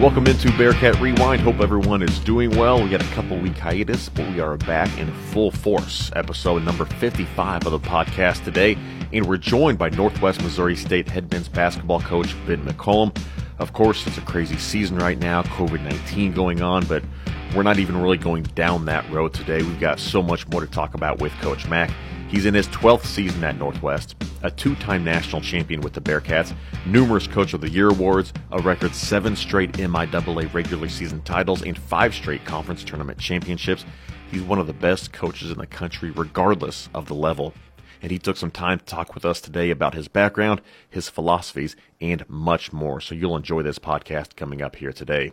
Welcome 0.00 0.26
into 0.28 0.50
Bearcat 0.56 0.98
Rewind. 0.98 1.42
Hope 1.42 1.60
everyone 1.60 2.02
is 2.02 2.18
doing 2.20 2.56
well. 2.56 2.82
We 2.82 2.88
had 2.88 3.02
a 3.02 3.08
couple 3.08 3.36
week 3.36 3.58
hiatus, 3.58 4.08
but 4.08 4.26
we 4.30 4.40
are 4.40 4.56
back 4.56 4.88
in 4.96 5.12
full 5.12 5.50
force. 5.50 6.10
Episode 6.16 6.62
number 6.62 6.86
55 6.86 7.66
of 7.66 7.72
the 7.72 7.78
podcast 7.78 8.42
today, 8.42 8.78
and 9.12 9.26
we're 9.26 9.36
joined 9.36 9.76
by 9.76 9.90
Northwest 9.90 10.40
Missouri 10.40 10.74
State 10.74 11.06
head 11.06 11.30
men's 11.30 11.50
basketball 11.50 12.00
coach 12.00 12.34
Ben 12.46 12.64
McCollum. 12.64 13.14
Of 13.58 13.74
course, 13.74 14.06
it's 14.06 14.16
a 14.16 14.22
crazy 14.22 14.56
season 14.56 14.96
right 14.96 15.18
now, 15.18 15.42
COVID 15.42 15.82
19 15.82 16.32
going 16.32 16.62
on, 16.62 16.86
but 16.86 17.04
we're 17.54 17.62
not 17.62 17.78
even 17.78 18.00
really 18.00 18.16
going 18.16 18.44
down 18.44 18.86
that 18.86 19.08
road 19.10 19.34
today. 19.34 19.58
We've 19.58 19.80
got 19.80 20.00
so 20.00 20.22
much 20.22 20.48
more 20.48 20.62
to 20.62 20.66
talk 20.66 20.94
about 20.94 21.18
with 21.18 21.32
Coach 21.42 21.68
Mack. 21.68 21.90
He's 22.30 22.46
in 22.46 22.54
his 22.54 22.68
12th 22.68 23.06
season 23.06 23.42
at 23.42 23.58
Northwest, 23.58 24.14
a 24.44 24.52
two 24.52 24.76
time 24.76 25.02
national 25.02 25.42
champion 25.42 25.80
with 25.80 25.94
the 25.94 26.00
Bearcats, 26.00 26.54
numerous 26.86 27.26
Coach 27.26 27.54
of 27.54 27.60
the 27.60 27.68
Year 27.68 27.88
awards, 27.88 28.32
a 28.52 28.62
record 28.62 28.94
seven 28.94 29.34
straight 29.34 29.72
MIAA 29.72 30.54
regular 30.54 30.88
season 30.88 31.22
titles, 31.22 31.62
and 31.62 31.76
five 31.76 32.14
straight 32.14 32.44
conference 32.44 32.84
tournament 32.84 33.18
championships. 33.18 33.84
He's 34.30 34.42
one 34.42 34.60
of 34.60 34.68
the 34.68 34.72
best 34.72 35.12
coaches 35.12 35.50
in 35.50 35.58
the 35.58 35.66
country, 35.66 36.12
regardless 36.12 36.88
of 36.94 37.06
the 37.06 37.16
level. 37.16 37.52
And 38.00 38.12
he 38.12 38.18
took 38.20 38.36
some 38.36 38.52
time 38.52 38.78
to 38.78 38.84
talk 38.84 39.12
with 39.12 39.24
us 39.24 39.40
today 39.40 39.70
about 39.70 39.94
his 39.94 40.06
background, 40.06 40.60
his 40.88 41.08
philosophies, 41.08 41.74
and 42.00 42.24
much 42.28 42.72
more. 42.72 43.00
So 43.00 43.16
you'll 43.16 43.36
enjoy 43.36 43.62
this 43.62 43.80
podcast 43.80 44.36
coming 44.36 44.62
up 44.62 44.76
here 44.76 44.92
today. 44.92 45.32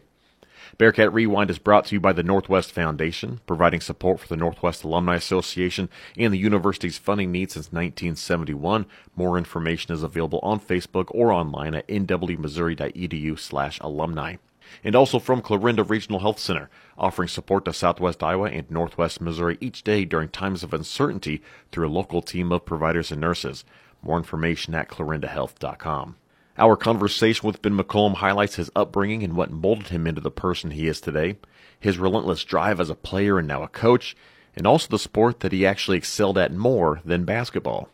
Bearcat 0.78 1.12
Rewind 1.12 1.50
is 1.50 1.58
brought 1.58 1.86
to 1.86 1.96
you 1.96 2.00
by 2.00 2.14
the 2.14 2.22
Northwest 2.22 2.72
Foundation, 2.72 3.42
providing 3.48 3.82
support 3.82 4.20
for 4.20 4.28
the 4.28 4.38
Northwest 4.38 4.84
Alumni 4.84 5.16
Association 5.16 5.90
and 6.16 6.32
the 6.32 6.38
university's 6.38 7.00
funding 7.00 7.32
needs 7.32 7.54
since 7.54 7.72
1971. 7.72 8.86
More 9.16 9.40
information 9.40 9.92
is 9.92 10.04
available 10.04 10.40
on 10.44 10.60
Facebook 10.60 11.08
or 11.10 11.32
online 11.32 11.74
at 11.74 11.88
nwmissouri.edu 11.88 13.40
slash 13.40 13.80
alumni. 13.80 14.36
And 14.84 14.96
also 14.96 15.18
from 15.18 15.42
Clarinda 15.42 15.84
Regional 15.84 16.20
Health 16.20 16.38
Center, 16.38 16.70
offering 16.96 17.30
support 17.30 17.66
to 17.66 17.74
Southwest 17.74 18.22
Iowa 18.22 18.52
and 18.52 18.70
Northwest 18.70 19.20
Missouri 19.20 19.58
each 19.60 19.84
day 19.84 20.06
during 20.06 20.30
times 20.30 20.62
of 20.62 20.76
uncertainty 20.76 21.42
through 21.72 21.88
a 21.88 21.90
local 21.90 22.22
team 22.22 22.52
of 22.52 22.66
providers 22.66 23.12
and 23.12 23.20
nurses. 23.20 23.66
More 24.04 24.18
information 24.18 24.76
at 24.76 24.90
clarindahealth.com. 24.90 26.18
Our 26.60 26.76
conversation 26.76 27.46
with 27.46 27.62
Ben 27.62 27.78
McCollum 27.78 28.16
highlights 28.16 28.56
his 28.56 28.72
upbringing 28.76 29.22
and 29.22 29.36
what 29.36 29.52
molded 29.52 29.90
him 29.90 30.08
into 30.08 30.22
the 30.22 30.32
person 30.32 30.72
he 30.72 30.88
is 30.88 31.00
today, 31.00 31.38
his 31.80 32.00
relentless 32.00 32.44
drive 32.44 32.80
as 32.80 32.90
a 32.90 32.96
player 32.96 33.38
and 33.38 33.48
now 33.48 33.62
a 33.62 33.68
coach, 33.68 34.16
and 34.56 34.66
also 34.66 34.88
the 34.90 34.98
sport 34.98 35.42
that 35.42 35.52
he 35.52 35.68
actually 35.68 35.98
excelled 35.98 36.36
at 36.36 36.52
more 36.52 37.00
than 37.06 37.26
basketball. 37.26 37.90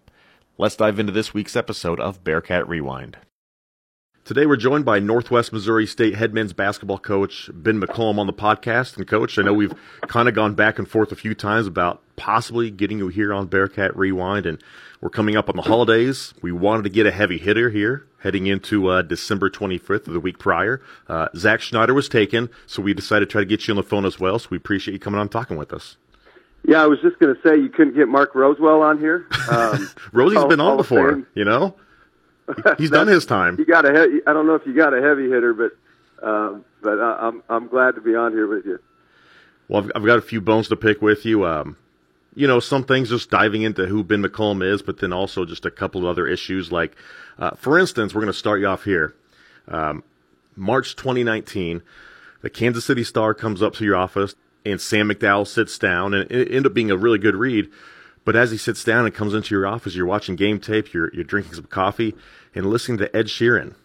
Let's 0.58 0.78
dive 0.78 0.98
into 0.98 1.12
this 1.12 1.34
week's 1.34 1.58
episode 1.58 2.00
of 2.00 2.24
Bearcat 2.24 2.66
Rewind. 2.70 3.18
Today 4.26 4.46
we're 4.46 4.56
joined 4.56 4.86
by 4.86 5.00
Northwest 5.00 5.52
Missouri 5.52 5.86
State 5.86 6.16
head 6.16 6.34
men's 6.34 6.54
basketball 6.54 6.98
coach 6.98 7.50
Ben 7.54 7.82
McCollum 7.82 8.20
on 8.20 8.26
the 8.26 8.32
podcast. 8.32 8.96
And 8.96 9.06
coach, 9.06 9.38
I 9.38 9.42
know 9.42 9.54
we've 9.54 9.74
kind 10.08 10.30
of 10.30 10.34
gone 10.34 10.54
back 10.54 10.80
and 10.80 10.88
forth 10.88 11.12
a 11.12 11.16
few 11.18 11.36
times 11.36 11.68
about 11.68 12.02
possibly 12.16 12.72
getting 12.72 13.00
you 13.00 13.10
here 13.10 13.34
on 13.34 13.48
Bearcat 13.48 13.98
Rewind, 13.98 14.46
and 14.46 14.64
we're 15.02 15.10
coming 15.10 15.36
up 15.36 15.50
on 15.50 15.58
the 15.58 15.64
holidays. 15.64 16.34
We 16.42 16.54
wanted 16.54 16.84
to 16.84 16.90
get 16.90 17.06
a 17.06 17.12
heavy 17.12 17.38
hitter 17.38 17.70
here 17.70 18.08
heading 18.20 18.48
into 18.48 18.88
uh, 18.88 19.02
December 19.02 19.50
25th 19.50 20.08
of 20.08 20.14
the 20.14 20.22
week 20.22 20.40
prior. 20.40 20.82
Uh, 21.10 21.28
Zach 21.36 21.60
Schneider 21.60 21.94
was 21.94 22.08
taken, 22.08 22.50
so 22.66 22.82
we 22.82 22.94
decided 22.94 23.28
to 23.28 23.32
try 23.34 23.42
to 23.42 23.46
get 23.46 23.68
you 23.68 23.74
on 23.74 23.76
the 23.76 23.84
phone 23.84 24.06
as 24.06 24.22
well. 24.22 24.40
So 24.40 24.48
we 24.52 24.56
appreciate 24.56 24.94
you 24.94 25.00
coming 25.02 25.20
on 25.20 25.28
talking 25.28 25.58
with 25.58 25.74
us. 25.74 25.98
Yeah, 26.66 26.82
I 26.82 26.88
was 26.88 27.00
just 27.02 27.20
going 27.20 27.36
to 27.36 27.42
say 27.46 27.58
you 27.58 27.68
couldn't 27.68 27.96
get 27.96 28.08
Mark 28.08 28.36
Rosewell 28.36 28.82
on 28.82 29.00
here. 29.00 29.28
Um, 29.52 29.90
Rosie's 30.14 30.46
been 30.46 30.62
on 30.62 30.78
before, 30.78 31.24
you 31.36 31.44
know. 31.44 31.76
He's 32.78 32.90
done 32.90 33.08
his 33.08 33.26
time. 33.26 33.58
You 33.58 33.66
got 33.66 33.86
a 33.86 34.10
he- 34.10 34.22
I 34.28 34.34
don't 34.34 34.48
know 34.48 34.56
if 34.56 34.66
you 34.66 34.74
got 34.74 34.94
a 34.94 35.02
heavy 35.02 35.30
hitter, 35.30 35.54
but 35.54 35.72
um, 36.28 36.66
but 36.82 37.00
I, 37.00 37.28
I'm 37.28 37.44
I'm 37.50 37.68
glad 37.68 37.96
to 37.96 38.02
be 38.02 38.16
on 38.16 38.32
here 38.32 38.48
with 38.48 38.66
you. 38.66 38.80
Well, 39.68 39.84
I've, 39.84 39.92
I've 39.96 40.06
got 40.06 40.18
a 40.18 40.22
few 40.22 40.42
bones 40.42 40.68
to 40.70 40.76
pick 40.76 41.02
with 41.02 41.26
you. 41.26 41.46
Um, 41.46 41.78
you 42.36 42.48
know, 42.48 42.60
some 42.60 42.84
things 42.84 43.10
just 43.10 43.30
diving 43.30 43.62
into 43.62 43.86
who 43.86 44.04
Ben 44.04 44.24
McCollum 44.24 44.64
is, 44.64 44.82
but 44.82 45.00
then 45.00 45.14
also 45.14 45.46
just 45.46 45.66
a 45.66 45.72
couple 45.72 46.02
of 46.02 46.08
other 46.08 46.28
issues. 46.28 46.72
Like, 46.72 46.96
uh, 47.38 47.52
for 47.52 47.78
instance, 47.78 48.14
we're 48.14 48.22
going 48.22 48.34
to 48.34 48.38
start 48.38 48.60
you 48.60 48.68
off 48.68 48.84
here. 48.84 49.14
Um, 49.68 50.04
March 50.56 50.96
2019, 50.96 51.82
the 52.42 52.50
Kansas 52.50 52.86
City 52.86 53.04
Star 53.04 53.34
comes 53.34 53.62
up 53.62 53.74
to 53.76 53.86
your 53.86 53.96
office, 53.96 54.36
and 54.66 54.82
Sam 54.82 55.10
McDowell 55.10 55.48
sits 55.48 55.78
down, 55.78 56.14
and 56.14 56.30
it 56.32 56.48
ended 56.48 56.68
up 56.68 56.74
being 56.74 56.92
a 56.92 56.98
really 56.98 57.20
good 57.20 57.36
read. 57.36 57.70
But 58.26 58.36
as 58.36 58.52
he 58.52 58.58
sits 58.58 58.84
down 58.84 59.06
and 59.06 59.14
comes 59.14 59.34
into 59.34 59.54
your 59.54 59.68
office, 59.68 59.96
you're 59.96 60.06
watching 60.06 60.36
game 60.36 60.60
tape, 60.60 60.94
you're 60.94 61.14
you're 61.14 61.24
drinking 61.24 61.56
some 61.56 61.66
coffee, 61.66 62.16
and 62.56 62.66
listening 62.66 62.98
to 63.00 63.16
Ed 63.16 63.28
Sheeran. 63.28 63.76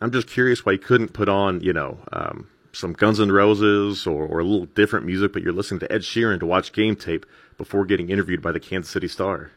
I'm 0.00 0.10
just 0.10 0.28
curious 0.28 0.64
why 0.64 0.72
you 0.72 0.78
couldn't 0.78 1.12
put 1.12 1.28
on, 1.28 1.60
you 1.62 1.72
know, 1.72 1.98
um, 2.12 2.48
some 2.72 2.92
Guns 2.92 3.18
N' 3.18 3.32
Roses 3.32 4.06
or, 4.06 4.26
or 4.26 4.40
a 4.40 4.44
little 4.44 4.66
different 4.66 5.06
music, 5.06 5.32
but 5.32 5.42
you're 5.42 5.52
listening 5.52 5.80
to 5.80 5.90
Ed 5.90 6.02
Sheeran 6.02 6.38
to 6.40 6.46
watch 6.46 6.72
game 6.72 6.96
tape 6.96 7.24
before 7.56 7.86
getting 7.86 8.10
interviewed 8.10 8.42
by 8.42 8.52
the 8.52 8.60
Kansas 8.60 8.92
City 8.92 9.08
Star. 9.08 9.50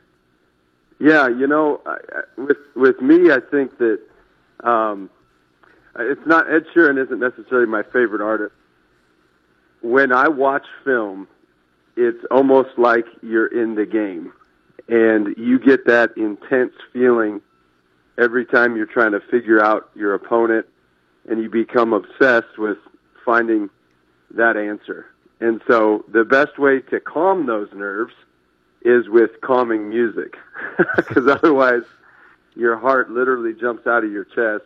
Yeah, 0.99 1.27
you 1.27 1.47
know, 1.47 1.81
I, 1.85 1.97
with 2.37 2.57
with 2.75 3.01
me, 3.01 3.31
I 3.31 3.39
think 3.39 3.77
that 3.77 3.99
um, 4.63 5.09
it's 5.97 6.25
not 6.25 6.51
Ed 6.51 6.65
Sheeran 6.73 7.01
isn't 7.03 7.19
necessarily 7.19 7.67
my 7.67 7.83
favorite 7.83 8.21
artist. 8.21 8.53
When 9.81 10.11
I 10.11 10.27
watch 10.27 10.65
film, 10.83 11.27
it's 11.95 12.23
almost 12.31 12.69
like 12.77 13.05
you're 13.21 13.47
in 13.47 13.75
the 13.75 13.85
game, 13.85 14.31
and 14.87 15.35
you 15.37 15.59
get 15.59 15.85
that 15.85 16.15
intense 16.17 16.73
feeling 16.93 17.41
every 18.17 18.45
time 18.45 18.75
you're 18.75 18.85
trying 18.85 19.11
to 19.11 19.19
figure 19.31 19.63
out 19.63 19.89
your 19.95 20.13
opponent, 20.13 20.65
and 21.29 21.41
you 21.41 21.49
become 21.49 21.93
obsessed 21.93 22.57
with 22.57 22.77
finding 23.25 23.69
that 24.31 24.57
answer. 24.57 25.07
And 25.39 25.61
so 25.67 26.03
the 26.11 26.25
best 26.25 26.59
way 26.59 26.81
to 26.89 26.99
calm 26.99 27.45
those 27.45 27.69
nerves 27.73 28.13
is 28.81 29.09
with 29.09 29.31
calming 29.41 29.89
music, 29.89 30.35
because 30.95 31.27
otherwise 31.27 31.83
your 32.55 32.77
heart 32.77 33.09
literally 33.09 33.53
jumps 33.53 33.87
out 33.87 34.03
of 34.03 34.11
your 34.11 34.25
chest 34.25 34.65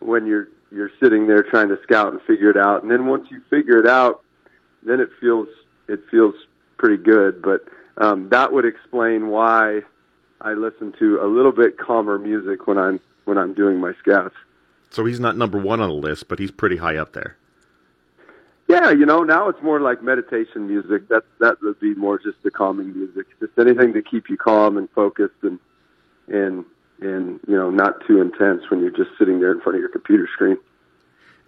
when 0.00 0.26
you're 0.26 0.48
you're 0.70 0.90
sitting 1.00 1.26
there 1.26 1.42
trying 1.42 1.68
to 1.68 1.78
scout 1.82 2.12
and 2.12 2.20
figure 2.22 2.50
it 2.50 2.56
out. 2.56 2.82
And 2.82 2.90
then 2.90 3.06
once 3.06 3.28
you 3.30 3.40
figure 3.48 3.78
it 3.78 3.86
out, 3.86 4.22
then 4.82 5.00
it 5.00 5.08
feels 5.20 5.48
it 5.88 6.00
feels 6.10 6.34
pretty 6.78 7.02
good. 7.02 7.42
But 7.42 7.64
um, 7.98 8.28
that 8.30 8.52
would 8.52 8.64
explain 8.64 9.28
why 9.28 9.82
I 10.40 10.52
listen 10.52 10.92
to 10.98 11.20
a 11.22 11.26
little 11.26 11.52
bit 11.52 11.78
calmer 11.78 12.18
music 12.18 12.66
when 12.66 12.78
I'm 12.78 13.00
when 13.24 13.38
I'm 13.38 13.54
doing 13.54 13.78
my 13.78 13.92
scouts. 14.00 14.34
So 14.90 15.04
he's 15.04 15.20
not 15.20 15.36
number 15.36 15.58
one 15.58 15.80
on 15.80 15.88
the 15.88 15.94
list, 15.94 16.28
but 16.28 16.38
he's 16.38 16.50
pretty 16.50 16.76
high 16.76 16.96
up 16.96 17.12
there. 17.12 17.36
Yeah, 18.68 18.90
you 18.90 19.06
know, 19.06 19.22
now 19.22 19.48
it's 19.48 19.62
more 19.62 19.80
like 19.80 20.02
meditation 20.02 20.66
music. 20.66 21.08
That 21.08 21.24
that 21.40 21.60
would 21.62 21.78
be 21.80 21.94
more 21.94 22.18
just 22.18 22.42
the 22.42 22.50
calming 22.50 22.92
music, 22.94 23.26
just 23.38 23.52
anything 23.58 23.92
to 23.92 24.02
keep 24.02 24.28
you 24.28 24.36
calm 24.36 24.76
and 24.76 24.90
focused 24.90 25.42
and 25.42 25.58
and 26.28 26.64
and 27.00 27.40
you 27.46 27.56
know 27.56 27.70
not 27.70 28.04
too 28.06 28.20
intense 28.20 28.62
when 28.68 28.80
you're 28.80 28.90
just 28.90 29.10
sitting 29.18 29.40
there 29.40 29.52
in 29.52 29.60
front 29.60 29.76
of 29.76 29.80
your 29.80 29.90
computer 29.90 30.28
screen. 30.32 30.56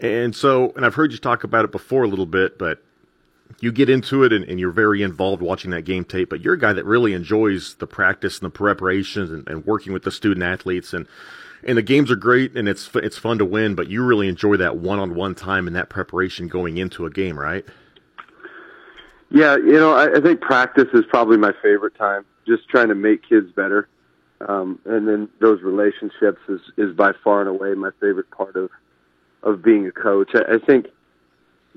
And 0.01 0.35
so, 0.35 0.73
and 0.77 0.87
I've 0.87 0.95
heard 0.95 1.11
you 1.11 1.19
talk 1.19 1.43
about 1.43 1.65
it 1.65 1.73
before 1.73 2.05
a 2.05 2.09
little 2.09 2.27
bit, 2.27 2.57
but 2.57 2.83
you 3.61 3.73
get 3.73 3.89
into 3.89 4.25
it 4.25 4.33
and, 4.33 4.45
and, 4.45 4.61
you're 4.61 4.71
very 4.71 5.03
involved 5.03 5.43
watching 5.43 5.71
that 5.73 5.83
game 5.83 6.05
tape, 6.05 6.31
but 6.31 6.41
you're 6.41 6.55
a 6.55 6.59
guy 6.59 6.73
that 6.73 6.85
really 6.85 7.13
enjoys 7.13 7.75
the 7.75 7.87
practice 7.87 8.39
and 8.39 8.47
the 8.47 8.51
preparations 8.51 9.31
and, 9.31 9.49
and, 9.49 9.67
working 9.67 9.93
with 9.93 10.05
the 10.05 10.11
student 10.11 10.45
athletes 10.45 10.93
and 10.93 11.07
and 11.65 11.77
the 11.77 11.83
games 11.83 12.11
are 12.11 12.17
great 12.17 12.57
and 12.57 12.69
it's 12.69 12.89
it's 12.95 13.19
fun 13.19 13.39
to 13.39 13.45
win, 13.45 13.75
but 13.75 13.89
you 13.89 14.05
really 14.05 14.29
enjoy 14.29 14.57
that 14.57 14.77
one-on-one 14.77 15.35
time 15.35 15.67
and 15.67 15.75
that 15.75 15.89
preparation 15.89 16.47
going 16.47 16.77
into 16.77 17.05
a 17.05 17.11
game, 17.11 17.39
right? 17.39 17.65
Yeah, 19.31 19.57
you 19.57 19.73
know, 19.73 19.93
I, 19.93 20.17
I 20.17 20.21
think 20.21 20.41
practice 20.41 20.89
is 20.95 21.05
probably 21.09 21.37
my 21.37 21.53
favorite 21.63 21.97
time. 21.97 22.25
Just 22.47 22.69
trying 22.69 22.89
to 22.89 22.95
make 22.95 23.29
kids 23.29 23.51
better, 23.53 23.89
um, 24.41 24.79
and 24.87 25.07
then 25.07 25.29
those 25.41 25.61
relationships 25.63 26.41
is 26.49 26.61
is 26.77 26.95
by 26.95 27.13
far 27.25 27.41
and 27.41 27.49
away 27.49 27.75
my 27.75 27.91
favorite 28.01 28.31
part 28.31 28.57
of 28.57 28.71
of 29.43 29.63
being 29.63 29.87
a 29.87 29.93
coach. 29.93 30.31
I, 30.35 30.55
I 30.55 30.59
think 30.59 30.87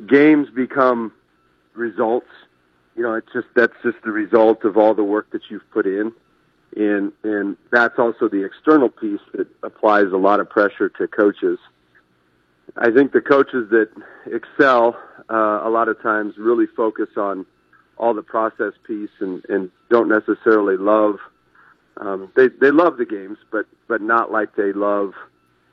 games 0.08 0.50
become 0.50 1.12
results. 1.74 2.28
You 2.96 3.04
know, 3.04 3.14
it's 3.14 3.32
just 3.34 3.48
that's 3.56 3.74
just 3.84 3.98
the 4.04 4.12
result 4.12 4.64
of 4.66 4.78
all 4.78 4.94
the 4.94 5.04
work 5.04 5.32
that 5.32 5.44
you've 5.50 5.70
put 5.72 5.86
in, 5.86 6.12
and 6.76 7.12
and 7.24 7.58
that's 7.72 7.98
also 7.98 8.28
the 8.28 8.44
external 8.44 8.90
piece 8.90 9.22
that 9.34 9.48
applies 9.64 10.08
a 10.14 10.18
lot 10.18 10.40
of 10.40 10.50
pressure 10.50 10.90
to 10.90 11.08
coaches. 11.08 11.58
I 12.78 12.92
think 12.92 13.12
the 13.12 13.22
coaches 13.22 13.70
that 13.72 13.90
excel 14.26 14.98
uh, 15.30 15.62
a 15.64 15.70
lot 15.70 15.88
of 15.88 16.02
times 16.02 16.36
really 16.38 16.68
focus 16.68 17.10
on 17.18 17.46
all 17.98 18.14
the 18.14 18.24
process 18.24 18.74
piece 18.86 19.10
and 19.20 19.44
and 19.50 19.72
don't 19.90 20.10
necessarily 20.10 20.78
love. 20.78 21.18
Um, 21.98 22.32
they 22.36 22.48
they 22.50 22.72
love 22.72 22.98
the 22.98 23.06
games, 23.06 23.38
but 23.52 23.66
but 23.88 24.02
not 24.02 24.32
like 24.32 24.56
they 24.56 24.74
love 24.74 25.14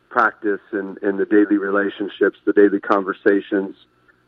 practice 0.08 0.60
and 0.72 0.98
and 1.02 1.18
the 1.18 1.24
daily 1.24 1.58
relationships, 1.58 2.38
the 2.44 2.52
daily 2.52 2.80
conversations 2.80 3.74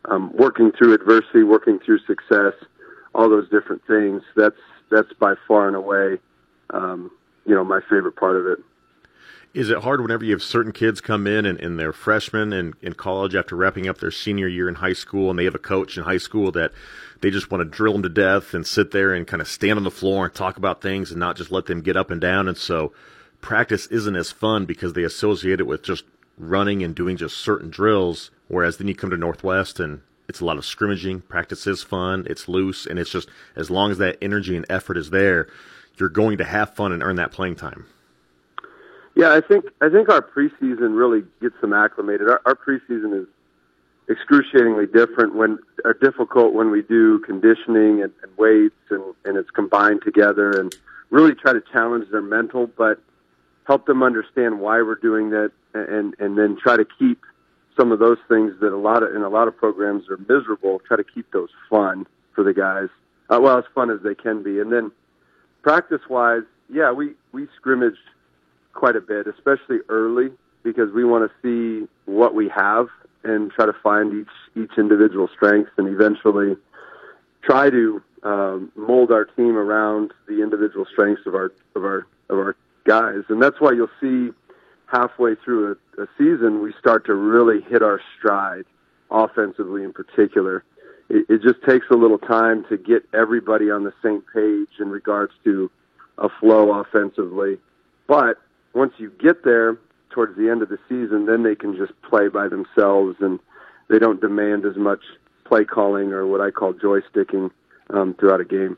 um, 0.05 0.31
working 0.35 0.71
through 0.71 0.93
adversity, 0.93 1.43
working 1.43 1.79
through 1.79 1.99
success, 1.99 2.53
all 3.13 3.29
those 3.29 3.49
different 3.49 3.85
things. 3.87 4.23
That's 4.35 4.55
that's 4.89 5.13
by 5.13 5.35
far 5.47 5.67
and 5.67 5.75
away, 5.75 6.19
um, 6.71 7.11
you 7.45 7.55
know, 7.55 7.63
my 7.63 7.79
favorite 7.89 8.15
part 8.15 8.35
of 8.35 8.45
it. 8.47 8.59
Is 9.53 9.69
it 9.69 9.79
hard 9.79 10.01
whenever 10.01 10.23
you 10.23 10.31
have 10.31 10.43
certain 10.43 10.71
kids 10.71 11.01
come 11.01 11.27
in 11.27 11.45
and, 11.45 11.59
and 11.59 11.77
they're 11.77 11.91
freshmen 11.91 12.53
in, 12.53 12.73
in 12.81 12.93
college 12.93 13.35
after 13.35 13.55
wrapping 13.55 13.87
up 13.87 13.97
their 13.97 14.11
senior 14.11 14.47
year 14.47 14.69
in 14.69 14.75
high 14.75 14.93
school 14.93 15.29
and 15.29 15.37
they 15.37 15.43
have 15.43 15.55
a 15.55 15.59
coach 15.59 15.97
in 15.97 16.03
high 16.03 16.17
school 16.17 16.53
that 16.53 16.71
they 17.19 17.29
just 17.29 17.51
want 17.51 17.61
to 17.61 17.69
drill 17.69 17.91
them 17.93 18.03
to 18.03 18.09
death 18.09 18.53
and 18.53 18.65
sit 18.65 18.91
there 18.91 19.13
and 19.13 19.27
kind 19.27 19.41
of 19.41 19.49
stand 19.49 19.77
on 19.77 19.83
the 19.83 19.91
floor 19.91 20.25
and 20.25 20.33
talk 20.33 20.55
about 20.55 20.81
things 20.81 21.11
and 21.11 21.19
not 21.19 21.35
just 21.35 21.51
let 21.51 21.65
them 21.65 21.81
get 21.81 21.97
up 21.97 22.09
and 22.11 22.21
down. 22.21 22.47
And 22.47 22.57
so 22.57 22.93
practice 23.41 23.87
isn't 23.87 24.15
as 24.15 24.31
fun 24.31 24.65
because 24.65 24.93
they 24.93 25.03
associate 25.03 25.59
it 25.59 25.67
with 25.67 25.83
just 25.83 26.05
running 26.41 26.83
and 26.83 26.95
doing 26.95 27.17
just 27.17 27.37
certain 27.37 27.69
drills. 27.69 28.31
Whereas 28.47 28.77
then 28.77 28.87
you 28.87 28.95
come 28.95 29.09
to 29.09 29.17
Northwest 29.17 29.79
and 29.79 30.01
it's 30.27 30.39
a 30.39 30.45
lot 30.45 30.57
of 30.57 30.65
scrimmaging. 30.65 31.21
Practice 31.21 31.67
is 31.67 31.83
fun. 31.83 32.25
It's 32.29 32.47
loose. 32.47 32.85
And 32.85 32.99
it's 32.99 33.11
just 33.11 33.29
as 33.55 33.69
long 33.69 33.91
as 33.91 33.97
that 33.99 34.17
energy 34.21 34.55
and 34.55 34.65
effort 34.69 34.97
is 34.97 35.09
there, 35.09 35.47
you're 35.97 36.09
going 36.09 36.37
to 36.37 36.43
have 36.43 36.73
fun 36.73 36.91
and 36.91 37.03
earn 37.03 37.15
that 37.17 37.31
playing 37.31 37.55
time. 37.55 37.85
Yeah, 39.13 39.33
I 39.33 39.41
think 39.41 39.65
I 39.81 39.89
think 39.89 40.07
our 40.07 40.21
preseason 40.21 40.97
really 40.97 41.23
gets 41.41 41.59
them 41.59 41.73
acclimated. 41.73 42.29
Our, 42.29 42.41
our 42.45 42.55
preseason 42.55 43.21
is 43.21 43.27
excruciatingly 44.09 44.87
different 44.87 45.35
when 45.35 45.59
are 45.85 45.93
difficult 45.93 46.53
when 46.53 46.71
we 46.71 46.81
do 46.81 47.19
conditioning 47.19 48.01
and, 48.01 48.11
and 48.23 48.37
weights 48.37 48.75
and, 48.89 49.03
and 49.25 49.37
it's 49.37 49.49
combined 49.51 50.01
together 50.03 50.51
and 50.59 50.75
really 51.09 51.35
try 51.35 51.53
to 51.53 51.61
challenge 51.73 52.09
their 52.09 52.21
mental, 52.21 52.67
but 52.67 52.99
help 53.65 53.85
them 53.85 54.03
understand 54.03 54.59
why 54.59 54.81
we're 54.81 54.95
doing 54.95 55.29
that 55.31 55.51
and 55.73 56.15
and 56.19 56.37
then 56.37 56.57
try 56.61 56.77
to 56.77 56.85
keep 56.99 57.21
some 57.77 57.91
of 57.91 57.99
those 57.99 58.17
things 58.27 58.53
that 58.61 58.73
a 58.73 58.77
lot 58.77 59.03
of 59.03 59.15
in 59.15 59.21
a 59.21 59.29
lot 59.29 59.47
of 59.47 59.55
programs 59.55 60.09
are 60.09 60.17
miserable. 60.17 60.81
Try 60.87 60.97
to 60.97 61.03
keep 61.03 61.31
those 61.31 61.49
fun 61.69 62.05
for 62.33 62.43
the 62.43 62.53
guys, 62.53 62.89
uh, 63.29 63.39
well 63.41 63.57
as 63.57 63.65
fun 63.73 63.89
as 63.89 63.99
they 64.03 64.15
can 64.15 64.43
be. 64.43 64.59
And 64.59 64.71
then 64.71 64.91
practice 65.61 66.01
wise, 66.09 66.43
yeah, 66.69 66.91
we 66.91 67.13
we 67.31 67.47
scrimmaged 67.55 67.97
quite 68.73 68.95
a 68.95 69.01
bit, 69.01 69.27
especially 69.27 69.79
early, 69.89 70.31
because 70.63 70.91
we 70.93 71.03
want 71.03 71.29
to 71.29 71.31
see 71.41 71.87
what 72.05 72.33
we 72.35 72.49
have 72.49 72.87
and 73.23 73.51
try 73.51 73.65
to 73.65 73.73
find 73.83 74.13
each 74.13 74.63
each 74.63 74.77
individual 74.77 75.29
strengths, 75.33 75.71
and 75.77 75.87
eventually 75.87 76.55
try 77.43 77.69
to 77.69 78.01
um, 78.23 78.71
mold 78.75 79.11
our 79.11 79.25
team 79.25 79.57
around 79.57 80.11
the 80.27 80.41
individual 80.43 80.85
strengths 80.91 81.25
of 81.25 81.35
our 81.35 81.51
of 81.75 81.83
our 81.83 82.07
of 82.29 82.37
our 82.37 82.55
guys. 82.85 83.23
And 83.29 83.41
that's 83.41 83.59
why 83.59 83.71
you'll 83.71 83.89
see 83.99 84.29
halfway 84.85 85.35
through 85.35 85.77
a, 85.97 86.03
a 86.03 86.07
season 86.17 86.61
we 86.61 86.73
start 86.79 87.05
to 87.05 87.13
really 87.13 87.61
hit 87.61 87.81
our 87.81 88.01
stride 88.17 88.65
offensively, 89.09 89.83
in 89.83 89.93
particular. 89.93 90.63
It, 91.09 91.25
it 91.29 91.41
just 91.41 91.63
takes 91.67 91.87
a 91.91 91.95
little 91.95 92.17
time 92.17 92.65
to 92.69 92.77
get 92.77 93.03
everybody 93.13 93.69
on 93.71 93.83
the 93.83 93.93
same 94.03 94.23
page 94.33 94.79
in 94.79 94.89
regards 94.89 95.33
to 95.43 95.69
a 96.17 96.29
flow 96.39 96.79
offensively, 96.79 97.57
but 98.07 98.37
once 98.73 98.93
you 98.97 99.11
get 99.21 99.43
there 99.43 99.77
towards 100.11 100.37
the 100.37 100.49
end 100.49 100.61
of 100.61 100.69
the 100.69 100.77
season, 100.87 101.25
then 101.25 101.43
they 101.43 101.55
can 101.55 101.75
just 101.75 101.93
play 102.01 102.27
by 102.27 102.47
themselves 102.47 103.15
and 103.19 103.39
they 103.89 103.99
don't 103.99 104.21
demand 104.21 104.65
as 104.65 104.75
much 104.75 105.01
play 105.45 105.63
calling 105.65 106.13
or 106.13 106.27
what 106.27 106.41
I 106.41 106.51
call 106.51 106.73
joysticking 106.73 107.49
um, 107.89 108.13
throughout 108.13 108.41
a 108.41 108.45
game. 108.45 108.77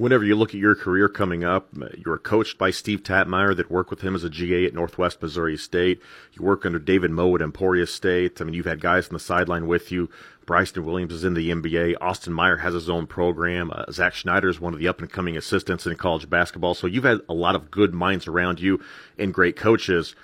Whenever 0.00 0.24
you 0.24 0.34
look 0.34 0.54
at 0.54 0.60
your 0.60 0.74
career 0.74 1.10
coming 1.10 1.44
up, 1.44 1.68
you 1.74 2.04
were 2.06 2.16
coached 2.16 2.56
by 2.56 2.70
Steve 2.70 3.02
Tappmeyer 3.02 3.54
that 3.54 3.70
worked 3.70 3.90
with 3.90 4.00
him 4.00 4.14
as 4.14 4.24
a 4.24 4.30
GA 4.30 4.64
at 4.64 4.72
Northwest 4.72 5.20
Missouri 5.20 5.58
State. 5.58 6.00
You 6.32 6.42
work 6.42 6.64
under 6.64 6.78
David 6.78 7.10
Moe 7.10 7.34
at 7.34 7.42
Emporia 7.42 7.86
State. 7.86 8.40
I 8.40 8.44
mean, 8.44 8.54
you've 8.54 8.64
had 8.64 8.80
guys 8.80 9.08
on 9.08 9.12
the 9.12 9.20
sideline 9.20 9.66
with 9.66 9.92
you. 9.92 10.08
Bryson 10.46 10.86
Williams 10.86 11.12
is 11.12 11.22
in 11.22 11.34
the 11.34 11.50
NBA. 11.50 11.96
Austin 12.00 12.32
Meyer 12.32 12.56
has 12.56 12.72
his 12.72 12.88
own 12.88 13.06
program. 13.06 13.70
Uh, 13.70 13.92
Zach 13.92 14.14
Schneider 14.14 14.48
is 14.48 14.58
one 14.58 14.72
of 14.72 14.80
the 14.80 14.88
up 14.88 15.00
and 15.02 15.12
coming 15.12 15.36
assistants 15.36 15.86
in 15.86 15.94
college 15.96 16.30
basketball. 16.30 16.72
So 16.72 16.86
you've 16.86 17.04
had 17.04 17.20
a 17.28 17.34
lot 17.34 17.54
of 17.54 17.70
good 17.70 17.92
minds 17.92 18.26
around 18.26 18.58
you 18.58 18.82
and 19.18 19.34
great 19.34 19.54
coaches. 19.54 20.14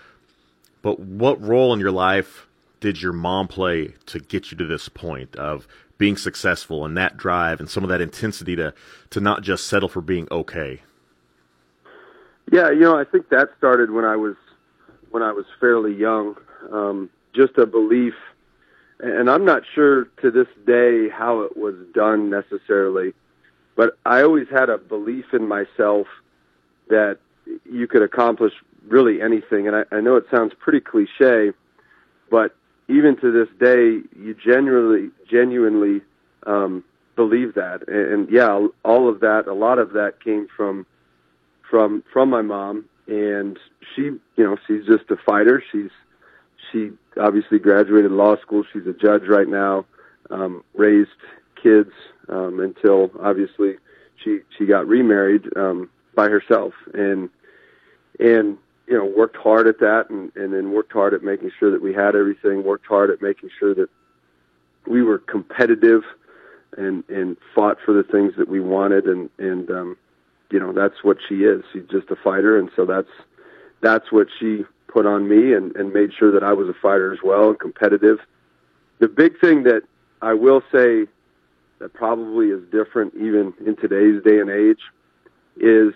But 0.80 1.00
what 1.00 1.38
role 1.42 1.74
in 1.74 1.80
your 1.80 1.92
life 1.92 2.46
did 2.80 3.02
your 3.02 3.12
mom 3.12 3.46
play 3.48 3.94
to 4.06 4.20
get 4.20 4.50
you 4.50 4.56
to 4.56 4.66
this 4.66 4.88
point 4.88 5.36
of 5.36 5.68
being 5.98 6.16
successful 6.16 6.84
and 6.84 6.96
that 6.96 7.16
drive 7.16 7.60
and 7.60 7.70
some 7.70 7.82
of 7.82 7.88
that 7.88 8.00
intensity 8.00 8.56
to 8.56 8.74
to 9.10 9.20
not 9.20 9.42
just 9.42 9.66
settle 9.66 9.88
for 9.88 10.00
being 10.00 10.28
okay? 10.30 10.82
Yeah, 12.52 12.70
you 12.70 12.80
know, 12.80 12.98
I 12.98 13.04
think 13.04 13.28
that 13.30 13.50
started 13.58 13.90
when 13.90 14.04
I 14.04 14.16
was 14.16 14.36
when 15.10 15.22
I 15.22 15.32
was 15.32 15.46
fairly 15.60 15.94
young. 15.94 16.36
Um, 16.70 17.10
just 17.34 17.58
a 17.58 17.66
belief 17.66 18.14
and 19.00 19.28
I'm 19.28 19.44
not 19.44 19.62
sure 19.74 20.04
to 20.22 20.30
this 20.30 20.46
day 20.66 21.08
how 21.08 21.40
it 21.40 21.56
was 21.56 21.74
done 21.94 22.30
necessarily, 22.30 23.12
but 23.76 23.98
I 24.06 24.22
always 24.22 24.48
had 24.48 24.70
a 24.70 24.78
belief 24.78 25.26
in 25.34 25.46
myself 25.46 26.06
that 26.88 27.18
you 27.70 27.86
could 27.86 28.02
accomplish 28.02 28.54
really 28.86 29.20
anything. 29.20 29.66
And 29.66 29.76
I, 29.76 29.84
I 29.92 30.00
know 30.00 30.16
it 30.16 30.24
sounds 30.30 30.54
pretty 30.58 30.80
cliche, 30.80 31.52
but 32.30 32.54
even 32.88 33.16
to 33.16 33.32
this 33.32 33.48
day, 33.58 34.00
you 34.18 34.34
genuinely, 34.34 35.10
genuinely 35.28 36.02
um, 36.46 36.84
believe 37.16 37.54
that. 37.54 37.88
And, 37.88 38.12
and 38.12 38.30
yeah, 38.30 38.66
all 38.84 39.08
of 39.08 39.20
that, 39.20 39.46
a 39.46 39.54
lot 39.54 39.78
of 39.78 39.92
that 39.92 40.22
came 40.22 40.46
from 40.56 40.86
from 41.68 42.04
from 42.12 42.30
my 42.30 42.42
mom, 42.42 42.84
and 43.08 43.58
she, 43.94 44.02
you 44.02 44.20
know, 44.36 44.56
she's 44.66 44.86
just 44.86 45.10
a 45.10 45.16
fighter. 45.16 45.62
She's 45.72 45.90
she 46.70 46.92
obviously 47.20 47.58
graduated 47.58 48.12
law 48.12 48.36
school. 48.40 48.64
She's 48.72 48.86
a 48.86 48.92
judge 48.92 49.22
right 49.28 49.48
now. 49.48 49.84
Um, 50.30 50.64
raised 50.74 51.10
kids 51.60 51.90
um, 52.28 52.60
until 52.60 53.10
obviously 53.20 53.74
she 54.22 54.40
she 54.56 54.66
got 54.66 54.86
remarried 54.86 55.44
um, 55.56 55.90
by 56.14 56.28
herself 56.28 56.72
and 56.94 57.28
and 58.18 58.58
you 58.86 58.96
know 58.96 59.04
worked 59.04 59.36
hard 59.36 59.66
at 59.66 59.78
that 59.80 60.10
and 60.10 60.34
and 60.36 60.52
then 60.52 60.72
worked 60.72 60.92
hard 60.92 61.14
at 61.14 61.22
making 61.22 61.50
sure 61.58 61.70
that 61.70 61.82
we 61.82 61.92
had 61.92 62.14
everything. 62.14 62.64
Worked 62.64 62.86
hard 62.86 63.10
at 63.10 63.22
making 63.22 63.50
sure 63.58 63.74
that 63.74 63.88
we 64.86 65.02
were 65.02 65.18
competitive 65.18 66.02
and 66.76 67.04
and 67.08 67.36
fought 67.54 67.78
for 67.84 67.92
the 67.92 68.02
things 68.02 68.34
that 68.36 68.48
we 68.48 68.60
wanted 68.60 69.06
and 69.06 69.30
and 69.38 69.70
um, 69.70 69.96
you 70.50 70.58
know 70.58 70.72
that's 70.72 71.02
what 71.02 71.18
she 71.28 71.36
is. 71.44 71.62
She's 71.72 71.86
just 71.90 72.10
a 72.10 72.16
fighter, 72.16 72.58
and 72.58 72.70
so 72.76 72.84
that's 72.84 73.10
that's 73.80 74.10
what 74.10 74.28
she 74.38 74.64
put 74.88 75.06
on 75.06 75.28
me 75.28 75.52
and, 75.52 75.74
and 75.76 75.92
made 75.92 76.10
sure 76.14 76.32
that 76.32 76.42
I 76.42 76.52
was 76.52 76.68
a 76.68 76.74
fighter 76.80 77.12
as 77.12 77.18
well 77.22 77.50
and 77.50 77.58
competitive. 77.58 78.18
The 78.98 79.08
big 79.08 79.38
thing 79.40 79.64
that 79.64 79.82
I 80.22 80.32
will 80.32 80.62
say 80.72 81.06
that 81.78 81.92
probably 81.92 82.48
is 82.48 82.62
different 82.70 83.14
even 83.14 83.52
in 83.66 83.76
today's 83.76 84.22
day 84.22 84.38
and 84.38 84.48
age 84.48 84.80
is 85.58 85.92